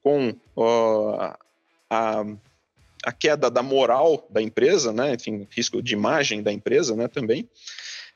[0.02, 1.34] com uh,
[1.88, 2.24] a,
[3.04, 5.14] a queda da moral da empresa, né?
[5.14, 7.08] Enfim, risco de imagem da empresa, né?
[7.08, 7.48] Também.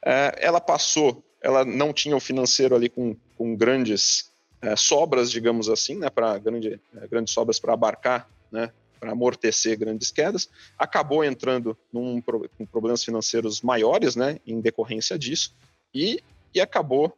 [0.04, 4.29] Uh, ela passou, ela não tinha o financeiro ali com, com grandes
[4.62, 9.78] é, sobras, digamos assim, né, para grande, é, grandes sobras para abarcar, né, para amortecer
[9.78, 15.54] grandes quedas, acabou entrando num, com problemas financeiros maiores, né, em decorrência disso,
[15.94, 16.22] e,
[16.54, 17.16] e acabou,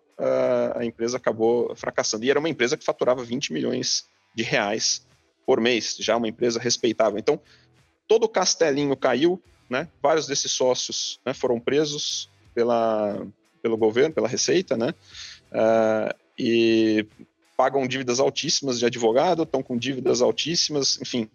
[0.76, 2.24] a empresa acabou fracassando.
[2.24, 5.04] E era uma empresa que faturava 20 milhões de reais
[5.44, 7.18] por mês, já uma empresa respeitável.
[7.18, 7.40] Então,
[8.06, 13.26] todo o castelinho caiu, né, vários desses sócios né, foram presos pela,
[13.60, 14.94] pelo governo, pela Receita, né,
[15.50, 17.06] uh, e
[17.62, 21.30] pagam dívidas altíssimas de advogado, estão com dívidas altíssimas, enfim,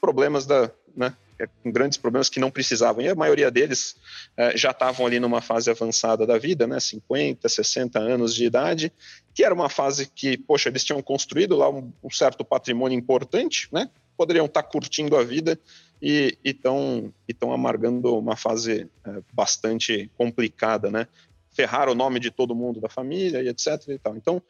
[0.00, 3.02] problemas da, né, é, com grandes problemas que não precisavam.
[3.02, 3.96] E a maioria deles
[4.36, 8.92] é, já estavam ali numa fase avançada da vida, né, 50, 60 anos de idade,
[9.34, 13.68] que era uma fase que, poxa, eles tinham construído lá um, um certo patrimônio importante,
[13.72, 15.58] né, poderiam estar tá curtindo a vida
[16.00, 17.12] e estão
[17.52, 21.08] amargando uma fase é, bastante complicada, né,
[21.50, 23.88] ferrar o nome de todo mundo da família e etc.
[23.88, 24.16] E tal.
[24.16, 24.40] Então,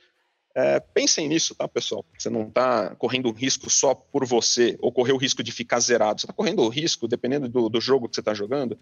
[0.54, 2.04] é, pensem nisso, tá, pessoal?
[2.18, 5.80] Você não está correndo um risco só por você, ou correr o risco de ficar
[5.80, 6.20] zerado.
[6.20, 8.78] Você está correndo o risco, dependendo do, do jogo que você está jogando,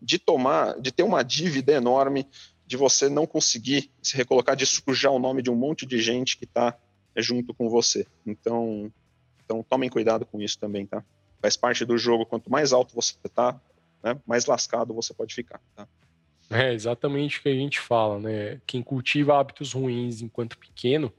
[0.00, 2.28] de tomar, de ter uma dívida enorme,
[2.66, 6.36] de você não conseguir se recolocar, de sujar o nome de um monte de gente
[6.36, 6.76] que está
[7.14, 8.06] é, junto com você.
[8.26, 8.92] Então,
[9.44, 11.04] então, tomem cuidado com isso também, tá?
[11.40, 12.26] Faz parte do jogo.
[12.26, 13.58] Quanto mais alto você está,
[14.02, 15.88] né, mais lascado você pode ficar, tá?
[16.50, 18.60] É exatamente o que a gente fala, né?
[18.66, 21.12] Quem cultiva hábitos ruins enquanto pequeno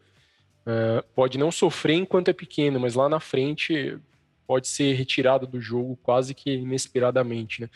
[0.66, 3.98] uh, pode não sofrer enquanto é pequeno, mas lá na frente
[4.46, 7.70] pode ser retirado do jogo quase que inesperadamente, né?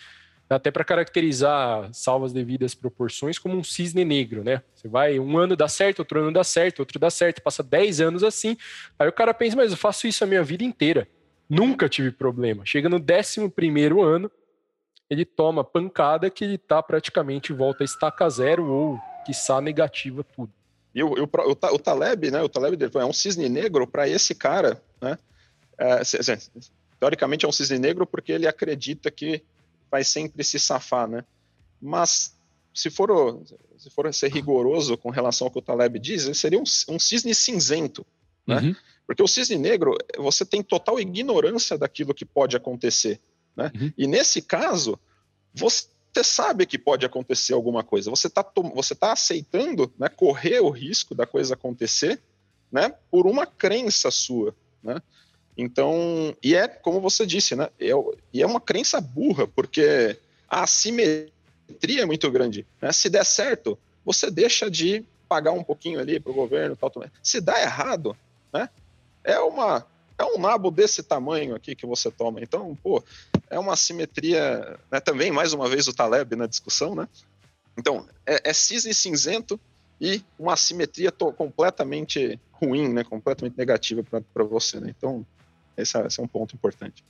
[0.50, 4.62] Até para caracterizar salvas devidas proporções como um cisne negro, né?
[4.74, 8.02] Você vai, um ano dá certo, outro ano dá certo, outro dá certo, passa 10
[8.02, 8.58] anos assim.
[9.00, 11.08] Aí o cara pensa, mas eu faço isso a minha vida inteira.
[11.50, 12.66] Nunca tive problema.
[12.66, 14.30] Chega no 11 primeiro ano,
[15.12, 20.54] ele toma pancada que ele tá praticamente volta a estaca zero ou quiçá negativa tudo.
[20.96, 22.42] E o, o, o, o Taleb, né?
[22.42, 25.20] O Taleb é um cisne negro para esse cara, né?
[25.78, 26.02] É,
[26.98, 29.44] teoricamente é um cisne negro porque ele acredita que
[29.92, 31.26] vai sempre se safar, né?
[31.82, 32.34] Mas
[32.74, 33.42] se for,
[33.78, 36.98] se for ser rigoroso com relação ao que o Taleb diz, ele seria um, um
[36.98, 38.06] cisne cinzento,
[38.48, 38.62] né?
[38.62, 38.76] Uhum.
[39.06, 43.20] Porque o cisne negro, você tem total ignorância daquilo que pode acontecer.
[43.56, 43.72] Né?
[43.76, 43.94] Uhum.
[43.98, 45.00] E nesse caso,
[45.54, 45.88] você
[46.24, 51.16] sabe que pode acontecer alguma coisa, você está você tá aceitando né, correr o risco
[51.16, 52.22] da coisa acontecer
[52.72, 54.56] né, por uma crença sua.
[54.82, 55.02] Né?
[55.58, 57.92] Então, e é como você disse, né, é,
[58.34, 60.18] e é uma crença burra, porque
[60.50, 62.66] a assimetria é muito grande.
[62.82, 62.92] Né?
[62.92, 67.06] Se der certo, você deixa de pagar um pouquinho ali para o governo, tal, tal.
[67.22, 68.18] Se dá errado,
[68.54, 68.70] né,
[69.24, 69.86] é uma
[70.18, 72.40] é um nabo desse tamanho aqui que você toma.
[72.42, 73.04] Então, pô,
[73.52, 77.08] é uma simetria, né, também, mais uma vez, o Taleb na discussão, né?
[77.78, 79.60] Então, é, é cisne cinzento
[80.00, 83.04] e uma simetria completamente ruim, né?
[83.04, 84.94] Completamente negativa para você, né?
[84.98, 85.26] Então,
[85.78, 87.04] esse é, esse é, um ponto importante.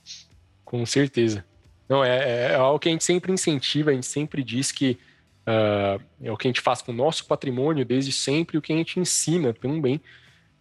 [0.64, 1.44] Com certeza.
[1.88, 4.98] Não, é, é, é algo que a gente sempre incentiva, a gente sempre diz que
[5.46, 8.72] uh, é o que a gente faz com o nosso patrimônio desde sempre, o que
[8.72, 10.00] a gente ensina também,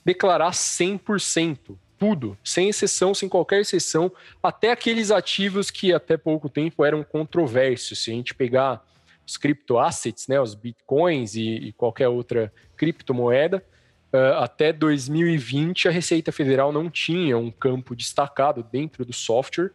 [0.05, 6.83] declarar 100%, tudo, sem exceção, sem qualquer exceção, até aqueles ativos que até pouco tempo
[6.83, 8.03] eram controversos.
[8.03, 8.83] Se a gente pegar
[9.23, 13.63] os criptoassets, né, os bitcoins e, e qualquer outra criptomoeda,
[14.11, 19.69] uh, até 2020 a Receita Federal não tinha um campo destacado dentro do software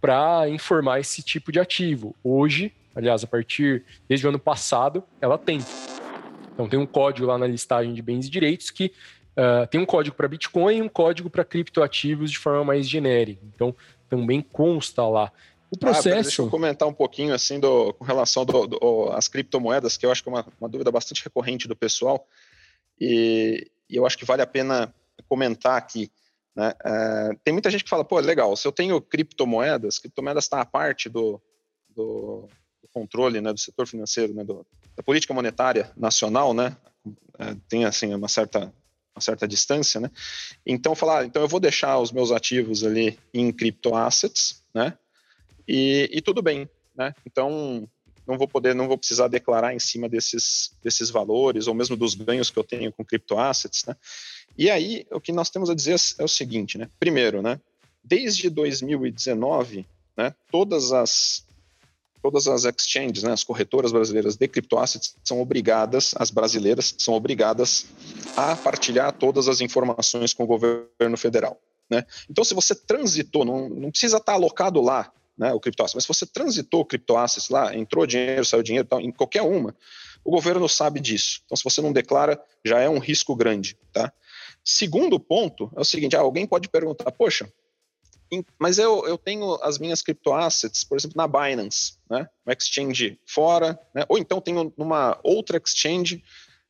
[0.00, 2.16] para informar esse tipo de ativo.
[2.24, 5.58] Hoje, aliás, a partir desde o ano passado, ela tem.
[6.54, 8.90] Então tem um código lá na listagem de bens e direitos que
[9.38, 13.40] uh, tem um código para Bitcoin e um código para criptoativos de forma mais genérica.
[13.54, 13.74] Então
[14.08, 15.32] também consta lá.
[15.70, 16.08] O processo.
[16.08, 20.06] Ah, deixa eu comentar um pouquinho assim do, com relação às do, do, criptomoedas, que
[20.06, 22.26] eu acho que é uma, uma dúvida bastante recorrente do pessoal.
[23.00, 24.92] E, e, eu acho que vale a pena
[25.28, 26.10] comentar aqui.
[26.56, 26.72] Né?
[26.84, 30.64] É, tem muita gente que fala, pô, legal, se eu tenho criptomoedas, criptomoedas está à
[30.64, 31.40] parte do,
[31.94, 32.48] do,
[32.92, 34.66] controle né, do setor financeiro, né, do,
[34.96, 36.76] da política monetária nacional, né?
[37.38, 38.72] É, tem assim uma certa
[39.18, 40.10] uma certa distância, né?
[40.64, 44.96] Então falar, então eu vou deixar os meus ativos ali em criptoassets, né?
[45.68, 47.14] e, e tudo bem, né?
[47.26, 47.86] Então
[48.26, 52.14] não vou poder, não vou precisar declarar em cima desses, desses valores ou mesmo dos
[52.14, 53.94] ganhos que eu tenho com criptoassets, né?
[54.56, 56.88] E aí o que nós temos a dizer é o seguinte, né?
[56.98, 57.60] Primeiro, né?
[58.02, 60.34] Desde 2019, né?
[60.50, 61.44] Todas as
[62.28, 67.86] todas as exchanges, né, as corretoras brasileiras de criptoassets são obrigadas, as brasileiras são obrigadas
[68.36, 71.58] a partilhar todas as informações com o governo federal.
[71.88, 72.04] Né?
[72.28, 75.96] Então, se você transitou, não, não precisa estar alocado lá né, o criptoasset.
[75.96, 79.74] Mas se você transitou criptoassets lá, entrou dinheiro, saiu dinheiro, tal, em qualquer uma,
[80.22, 81.40] o governo sabe disso.
[81.46, 83.74] Então, se você não declara, já é um risco grande.
[83.90, 84.12] Tá?
[84.62, 87.50] Segundo ponto é o seguinte: ah, alguém pode perguntar, poxa,
[88.58, 93.78] mas eu, eu tenho as minhas criptoassets, por exemplo, na Binance, né, uma exchange fora,
[93.94, 96.22] né, ou então tenho numa outra exchange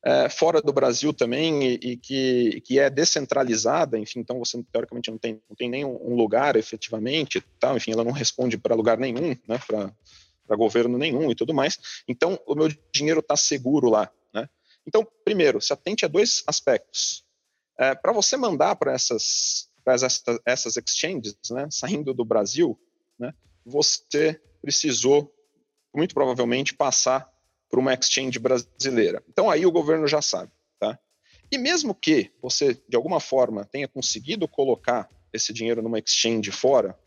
[0.03, 5.11] é, fora do Brasil também e, e, que, que é descentralizada, enfim, então você teoricamente
[5.11, 8.97] não tem, não tem nenhum um lugar efetivamente, tal, enfim, ela não responde para lugar
[8.97, 11.77] nenhum, né, para governo nenhum e tudo mais.
[12.07, 14.49] Então, o meu dinheiro está seguro lá, né?
[14.87, 17.23] Então, primeiro, se atente a dois aspectos.
[17.77, 22.79] É, para você mandar para essas, essas, essas exchanges, né, saindo do Brasil,
[23.17, 23.33] né,
[23.65, 25.33] você precisou,
[25.93, 27.29] muito provavelmente, passar
[27.69, 29.23] para uma exchange brasileira.
[29.29, 30.97] Então aí o governo já sabe, tá?
[31.51, 36.97] E mesmo que você de alguma forma tenha conseguido colocar esse dinheiro numa exchange fora,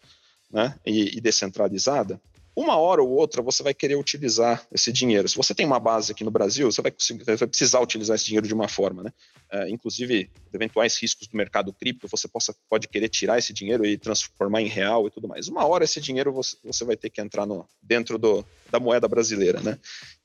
[0.50, 2.20] né, e, e descentralizada,
[2.54, 5.28] uma hora ou outra você vai querer utilizar esse dinheiro.
[5.28, 6.92] Se você tem uma base aqui no Brasil, você vai,
[7.24, 9.12] vai precisar utilizar esse dinheiro de uma forma, né?
[9.50, 13.96] É, inclusive, eventuais riscos do mercado cripto, você possa, pode querer tirar esse dinheiro e
[13.96, 15.48] transformar em real e tudo mais.
[15.48, 19.08] Uma hora esse dinheiro você, você vai ter que entrar no, dentro do, da moeda
[19.08, 19.78] brasileira, né?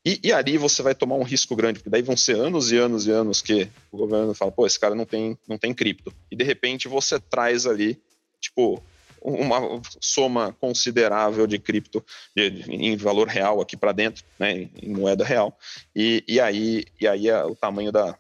[0.05, 2.77] E, e ali você vai tomar um risco grande, porque daí vão ser anos e
[2.77, 6.13] anos e anos que o governo fala, pô, esse cara não tem, não tem cripto.
[6.31, 8.01] E de repente você traz ali,
[8.39, 8.81] tipo,
[9.21, 12.03] uma soma considerável de cripto
[12.35, 15.57] de, de, em valor real aqui para dentro, né, em moeda real,
[15.95, 18.17] e, e aí, e aí o tamanho da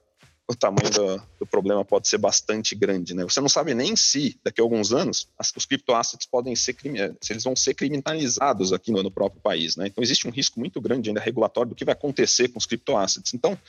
[0.49, 3.23] o tamanho do, do, problema pode ser bastante grande, né?
[3.23, 6.73] Você não sabe nem se daqui a alguns anos as, os criptoassets podem ser
[7.21, 9.87] se eles vão ser criminalizados aqui no, no, próprio país, né?
[9.87, 13.33] Então existe um risco muito grande ainda regulatório do que vai acontecer com os criptoassets.
[13.33, 13.59] Então,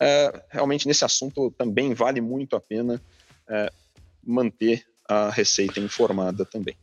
[0.00, 3.02] é, realmente nesse assunto também vale muito a pena
[3.48, 3.72] é,
[4.22, 6.76] manter a receita informada também.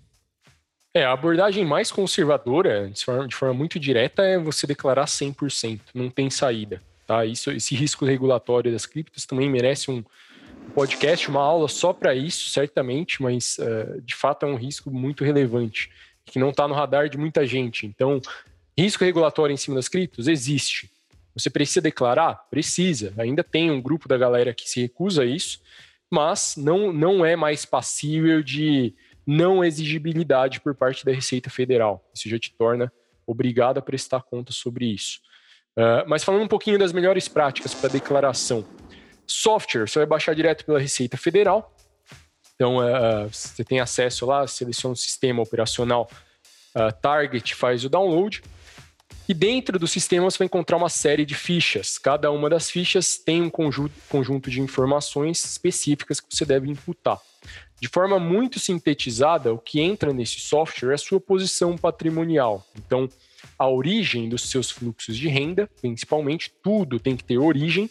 [0.94, 5.80] É, a abordagem mais conservadora, de forma, de forma muito direta, é você declarar 100%,
[5.94, 6.82] não tem saída.
[7.06, 7.26] Tá?
[7.26, 10.04] Isso, esse risco regulatório das criptos também merece um
[10.74, 15.24] podcast, uma aula só para isso, certamente, mas uh, de fato é um risco muito
[15.24, 15.92] relevante,
[16.26, 17.86] que não está no radar de muita gente.
[17.86, 18.22] Então,
[18.78, 20.90] risco regulatório em cima das criptos existe.
[21.36, 22.48] Você precisa declarar?
[22.50, 23.14] Precisa.
[23.18, 25.62] Ainda tem um grupo da galera que se recusa a isso,
[26.12, 28.96] mas não, não é mais passível de
[29.26, 32.04] não exigibilidade por parte da Receita Federal.
[32.14, 32.92] Isso já te torna
[33.28, 35.20] obrigado a prestar conta sobre isso.
[35.78, 38.66] Uh, mas falando um pouquinho das melhores práticas para declaração.
[39.28, 41.76] Software, você vai baixar direto pela Receita Federal.
[42.56, 46.10] Então, uh, você tem acesso lá, seleciona o sistema operacional
[46.76, 48.42] uh, Target, faz o download.
[49.30, 52.00] E dentro do sistema você vai encontrar uma série de fichas.
[52.00, 57.20] Cada uma das fichas tem um conjunto, de informações específicas que você deve imputar.
[57.80, 62.66] De forma muito sintetizada, o que entra nesse software é a sua posição patrimonial.
[62.76, 63.08] Então,
[63.58, 67.88] a origem dos seus fluxos de renda, principalmente, tudo tem que ter origem,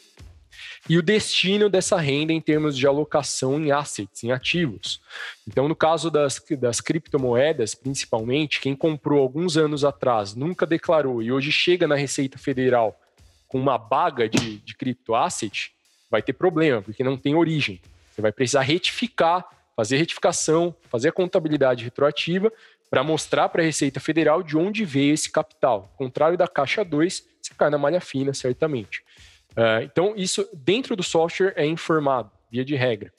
[0.88, 5.00] e o destino dessa renda em termos de alocação em assets, em ativos.
[5.46, 11.32] Então, no caso das, das criptomoedas, principalmente, quem comprou alguns anos atrás, nunca declarou e
[11.32, 12.98] hoje chega na Receita Federal
[13.46, 15.72] com uma baga de, de criptoasset,
[16.10, 17.80] vai ter problema, porque não tem origem.
[18.10, 19.44] Você vai precisar retificar,
[19.74, 22.52] fazer retificação, fazer a contabilidade retroativa
[22.90, 25.90] para mostrar para a Receita Federal de onde veio esse capital.
[25.92, 29.02] Ao contrário da Caixa 2, você cai na malha fina, certamente.
[29.58, 33.12] Uh, então, isso dentro do software é informado, via de regra.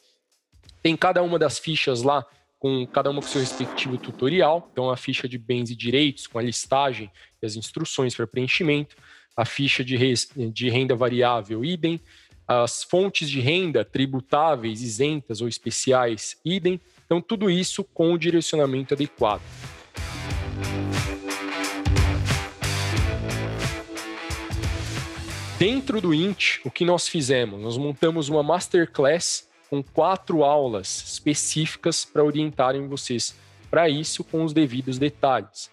[0.81, 2.25] Tem cada uma das fichas lá,
[2.57, 4.69] com cada uma com seu respectivo tutorial.
[4.71, 7.11] Então, a ficha de bens e direitos, com a listagem
[7.41, 8.95] e as instruções para preenchimento.
[9.35, 9.97] A ficha de,
[10.49, 11.99] de renda variável, idem
[12.47, 16.81] as fontes de renda tributáveis, isentas ou especiais, idem.
[17.05, 19.41] Então, tudo isso com o direcionamento adequado.
[25.59, 27.61] Dentro do INT, o que nós fizemos?
[27.61, 33.37] Nós montamos uma masterclass com quatro aulas específicas para orientarem vocês
[33.69, 35.69] para isso com os devidos detalhes.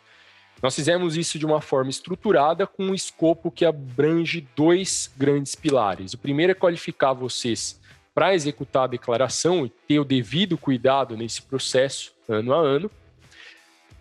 [0.60, 6.14] Nós fizemos isso de uma forma estruturada com um escopo que abrange dois grandes pilares.
[6.14, 7.80] O primeiro é qualificar vocês
[8.12, 12.90] para executar a declaração e ter o devido cuidado nesse processo ano a ano.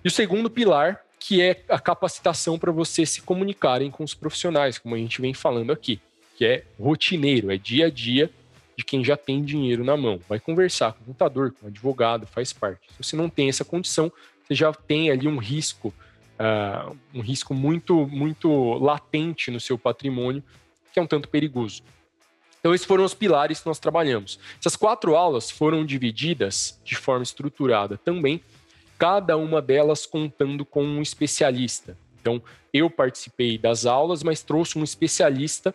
[0.04, 4.78] E o segundo pilar, que é a capacitação para vocês se comunicarem com os profissionais,
[4.78, 5.99] como a gente vem falando aqui,
[6.38, 8.30] que é rotineiro, é dia a dia
[8.78, 10.19] de quem já tem dinheiro na mão.
[10.30, 12.82] Vai conversar com o contador, com o advogado, faz parte.
[12.91, 14.11] Se você não tem essa condição,
[14.43, 15.91] você já tem ali um risco
[16.39, 20.43] uh, um risco muito, muito latente no seu patrimônio,
[20.93, 21.82] que é um tanto perigoso.
[22.59, 24.39] Então, esses foram os pilares que nós trabalhamos.
[24.59, 28.41] Essas quatro aulas foram divididas de forma estruturada também,
[28.98, 31.98] cada uma delas contando com um especialista.
[32.22, 32.41] Então,
[32.74, 35.74] eu participei das aulas, mas trouxe um especialista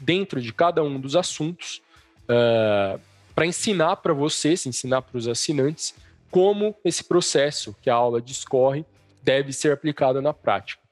[0.00, 1.80] dentro de cada um dos assuntos
[2.28, 2.98] uh, ah,
[3.34, 5.94] para ensinar para vocês, ensinar para os assinantes,
[6.30, 8.84] como esse processo que a aula discorre
[9.22, 10.82] deve ser aplicada na prática.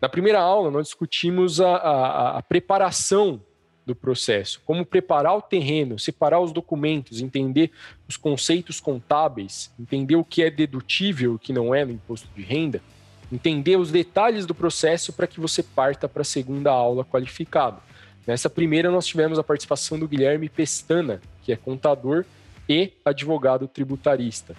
[0.00, 3.40] Na primeira aula, nós discutimos a, a, a preparação
[3.86, 7.70] do processo, como preparar o terreno, separar os documentos, entender
[8.08, 12.28] os conceitos contábeis, entender o que é dedutível e o que não é no imposto
[12.34, 12.80] de renda,
[13.32, 17.80] entender os detalhes do processo para que você parta para a segunda aula qualificado.
[18.26, 22.24] Nessa primeira, nós tivemos a participação do Guilherme Pestana, que é contador
[22.68, 24.54] e advogado tributarista.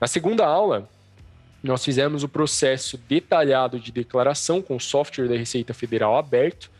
[0.00, 0.88] Na segunda aula,
[1.62, 6.70] nós fizemos o processo detalhado de declaração com o software da Receita Federal aberto,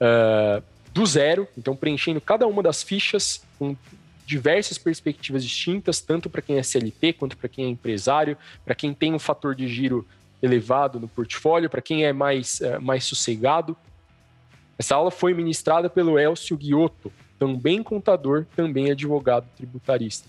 [0.00, 0.62] uh,
[0.92, 3.76] do zero, então preenchendo cada uma das fichas com
[4.26, 8.94] diversas perspectivas distintas, tanto para quem é CLT quanto para quem é empresário, para quem
[8.94, 10.06] tem um fator de giro
[10.42, 13.76] elevado no portfólio, para quem é mais, uh, mais sossegado.
[14.78, 20.28] Essa aula foi ministrada pelo Elcio Guiotto, também contador, também advogado tributarista.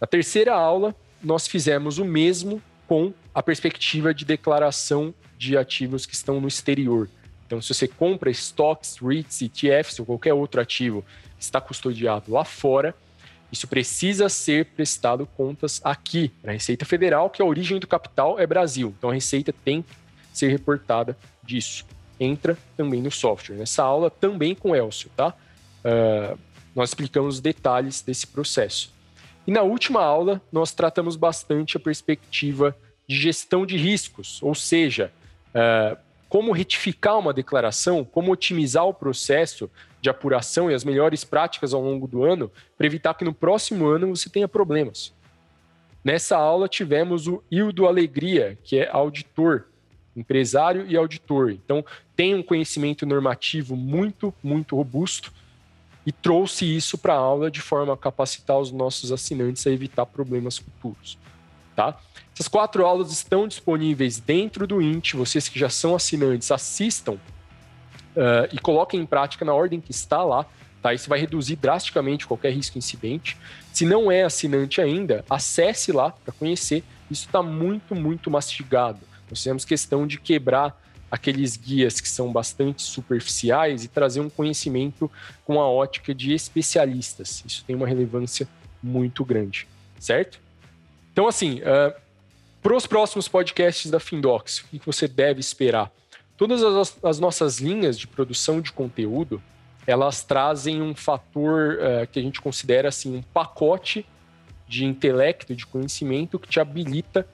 [0.00, 6.14] Na terceira aula, nós fizemos o mesmo com a perspectiva de declaração de ativos que
[6.14, 7.08] estão no exterior.
[7.50, 11.04] Então, se você compra stocks, REITs, ETFs ou qualquer outro ativo
[11.36, 12.94] que está custodiado lá fora,
[13.50, 18.46] isso precisa ser prestado contas aqui, na Receita Federal, que a origem do capital é
[18.46, 18.94] Brasil.
[18.96, 19.88] Então, a Receita tem que
[20.32, 21.84] ser reportada disso.
[22.20, 23.56] Entra também no software.
[23.56, 25.34] Nessa aula, também com Elcio, tá?
[25.84, 26.38] Uh,
[26.72, 28.94] nós explicamos os detalhes desse processo.
[29.44, 32.76] E na última aula, nós tratamos bastante a perspectiva
[33.08, 35.10] de gestão de riscos, ou seja,
[35.52, 35.98] uh,
[36.30, 39.68] como retificar uma declaração, como otimizar o processo
[40.00, 43.88] de apuração e as melhores práticas ao longo do ano para evitar que no próximo
[43.88, 45.12] ano você tenha problemas.
[46.04, 49.66] Nessa aula tivemos o Hildo Alegria, que é auditor,
[50.16, 51.50] empresário e auditor.
[51.50, 55.32] Então, tem um conhecimento normativo muito, muito robusto
[56.06, 60.06] e trouxe isso para a aula de forma a capacitar os nossos assinantes a evitar
[60.06, 61.18] problemas futuros.
[61.74, 61.98] Tá?
[62.40, 65.12] Essas quatro aulas estão disponíveis dentro do INT.
[65.12, 70.24] Vocês que já são assinantes, assistam uh, e coloquem em prática na ordem que está
[70.24, 70.46] lá.
[70.80, 70.94] Tá?
[70.94, 73.36] Isso vai reduzir drasticamente qualquer risco incidente.
[73.74, 76.82] Se não é assinante ainda, acesse lá para conhecer.
[77.10, 79.00] Isso está muito, muito mastigado.
[79.28, 85.10] Nós temos questão de quebrar aqueles guias que são bastante superficiais e trazer um conhecimento
[85.44, 87.44] com a ótica de especialistas.
[87.46, 88.48] Isso tem uma relevância
[88.82, 89.68] muito grande,
[89.98, 90.40] certo?
[91.12, 92.09] Então, assim, uh,
[92.62, 95.90] para os próximos podcasts da Findox, o que você deve esperar?
[96.36, 99.42] Todas as, as, nossas linhas de produção de conteúdo,
[99.86, 104.06] elas trazem um fator uh, que a gente considera assim um pacote
[104.68, 107.26] de intelecto, de conhecimento que te habilita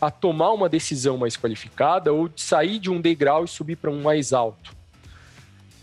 [0.00, 3.90] a tomar uma decisão mais qualificada ou de sair de um degrau e subir para
[3.90, 4.74] um mais alto.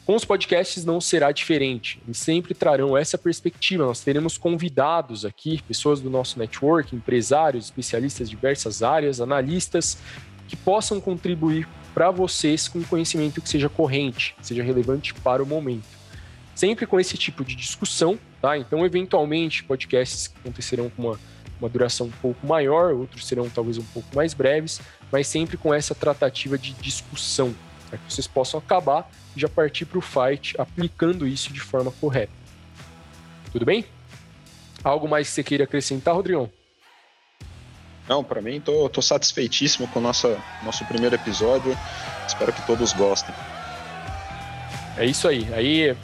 [0.10, 2.02] Com os podcasts não será diferente.
[2.04, 3.86] Eles sempre trarão essa perspectiva.
[3.86, 10.00] Nós teremos convidados aqui, pessoas do nosso network, empresários, especialistas de diversas áreas, analistas,
[10.48, 15.86] que possam contribuir para vocês com conhecimento que seja corrente, seja relevante para o momento.
[16.56, 18.58] Sempre com esse tipo de discussão, tá?
[18.58, 21.20] Então, eventualmente, podcasts acontecerão com uma,
[21.60, 24.82] uma duração um pouco maior, outros serão talvez um pouco mais breves,
[25.12, 27.54] mas sempre com essa tratativa de discussão,
[27.90, 31.92] para que vocês possam acabar e já partir para o fight aplicando isso de forma
[31.92, 32.32] correta.
[33.52, 33.86] Tudo bem?
[34.84, 36.50] Algo mais que você queira acrescentar, Rodrigão?
[38.08, 41.78] Não, para mim, tô, tô satisfeitíssimo com o nosso, nosso primeiro episódio.
[42.28, 43.34] Espero que todos gostem.
[44.98, 45.48] É isso aí.
[45.54, 45.96] Aí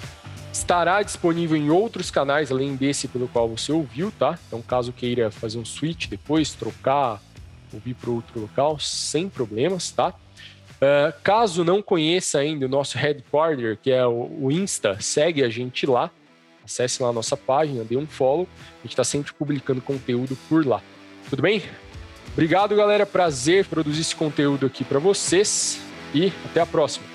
[0.52, 4.38] estará disponível em outros canais além desse pelo qual você ouviu, tá?
[4.48, 7.20] Então, caso queira fazer um switch depois, trocar,
[7.74, 10.14] ouvir para outro local, sem problemas, tá?
[10.76, 15.50] Uh, caso não conheça ainda o nosso headquarter, que é o, o Insta, segue a
[15.50, 16.12] gente lá.
[16.64, 18.48] Acesse lá a nossa página, dê um follow.
[18.80, 20.82] A gente está sempre publicando conteúdo por lá.
[21.30, 21.62] Tudo bem?
[22.34, 23.06] Obrigado, galera.
[23.06, 25.80] Prazer produzir esse conteúdo aqui para vocês
[26.14, 27.14] e até a próxima.